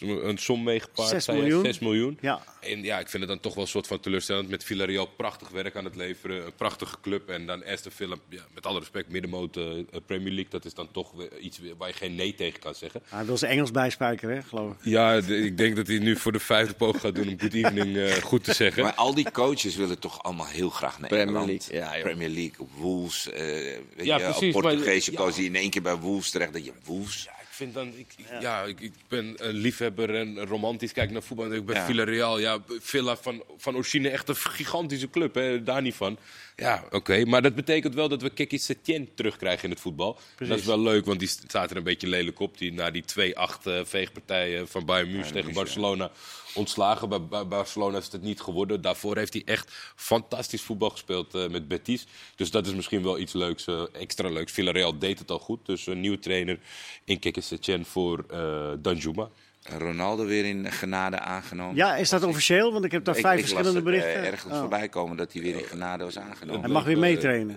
[0.00, 1.08] Een som meegepaard.
[1.08, 1.64] 6 miljoen.
[1.64, 2.18] 6 miljoen.
[2.20, 2.42] Ja.
[2.60, 4.48] En ja, ik vind het dan toch wel een soort van teleurstellend.
[4.48, 6.46] Met Villarreal prachtig werk aan het leveren.
[6.46, 7.28] Een prachtige club.
[7.28, 9.64] En dan Aston Villa, ja, met alle respect, middenmoot uh,
[10.06, 10.50] Premier League.
[10.50, 13.02] Dat is dan toch iets waar je geen nee tegen kan zeggen.
[13.08, 14.78] Hij wil ze Engels bijspijkeren, geloof ik.
[14.82, 17.96] Ja, ik denk dat hij nu voor de vijfde poog gaat doen om good evening
[17.96, 18.82] uh, goed te zeggen.
[18.82, 21.68] Maar al die coaches willen toch allemaal heel graag naar Premier Engeland.
[21.70, 21.96] League.
[21.96, 23.28] Ja, Premier League, Wolves.
[23.28, 24.52] Uh, weet ja, je, precies.
[24.52, 26.52] Portugese coach die in één keer bij Wolves terecht.
[26.52, 28.06] Dat je Wolves vind dan, ik,
[28.40, 31.52] ja, ik, ik, ben een liefhebber en romantisch kijk naar voetbal.
[31.52, 31.86] Ik ben ja.
[31.86, 36.18] Villarreal, ja, Villa van, van origine echt een gigantische club, hè, daar niet van.
[36.56, 40.18] Ja, oké, maar dat betekent wel dat we Kiki Setien terugkrijgen in het voetbal.
[40.36, 42.58] Dat is wel leuk, want die staat er een beetje lelijk op.
[42.58, 46.10] Die, na die 2-8 uh, veegpartijen van Bayern München tegen Barcelona
[46.54, 47.08] ontslagen.
[47.08, 48.80] Bij, bij, Barcelona is het niet geworden.
[48.80, 52.06] Daarvoor heeft hij echt fantastisch voetbal gespeeld uh, met Betis.
[52.36, 54.52] Dus dat is misschien wel iets leuks, uh, extra leuks.
[54.52, 55.66] Villarreal deed het al goed.
[55.66, 56.58] Dus een nieuwe trainer
[57.04, 59.30] in Kiki Setien voor uh, Danjuma.
[59.78, 61.76] Ronaldo weer in genade aangenomen.
[61.76, 62.72] Ja, is dat officieel?
[62.72, 64.18] Want ik heb daar vijf verschillende berichten.
[64.18, 64.58] Ik ergens oh.
[64.58, 66.60] voorbij komen dat hij weer in genade was aangenomen.
[66.60, 67.56] Hij mag weer meetrainen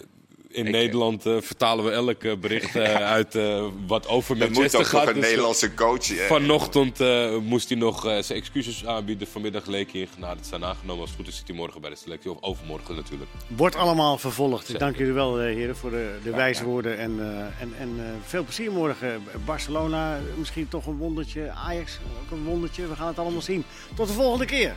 [0.51, 3.37] in Nederland uh, vertalen we elk uh, bericht uh, uit
[3.87, 5.07] wat over Manchester gaat.
[5.07, 6.05] een dus, Nederlandse coach.
[6.27, 6.99] Vanochtend
[7.43, 9.27] moest hij nog zijn excuses aanbieden.
[9.27, 11.01] Vanmiddag leek hij in genade zijn aangenomen.
[11.01, 12.31] Als het goed is zit hij morgen bij de selectie.
[12.31, 13.29] Of overmorgen natuurlijk.
[13.47, 14.79] Wordt allemaal vervolgd.
[14.79, 16.97] Dank jullie wel heren voor de, de wijze woorden.
[16.97, 17.19] En,
[17.59, 19.23] en, en veel plezier morgen.
[19.45, 21.51] Barcelona, misschien toch een wondertje.
[21.51, 22.87] Ajax, ook een wondertje.
[22.87, 23.63] We gaan het allemaal zien.
[23.95, 24.75] Tot de volgende keer.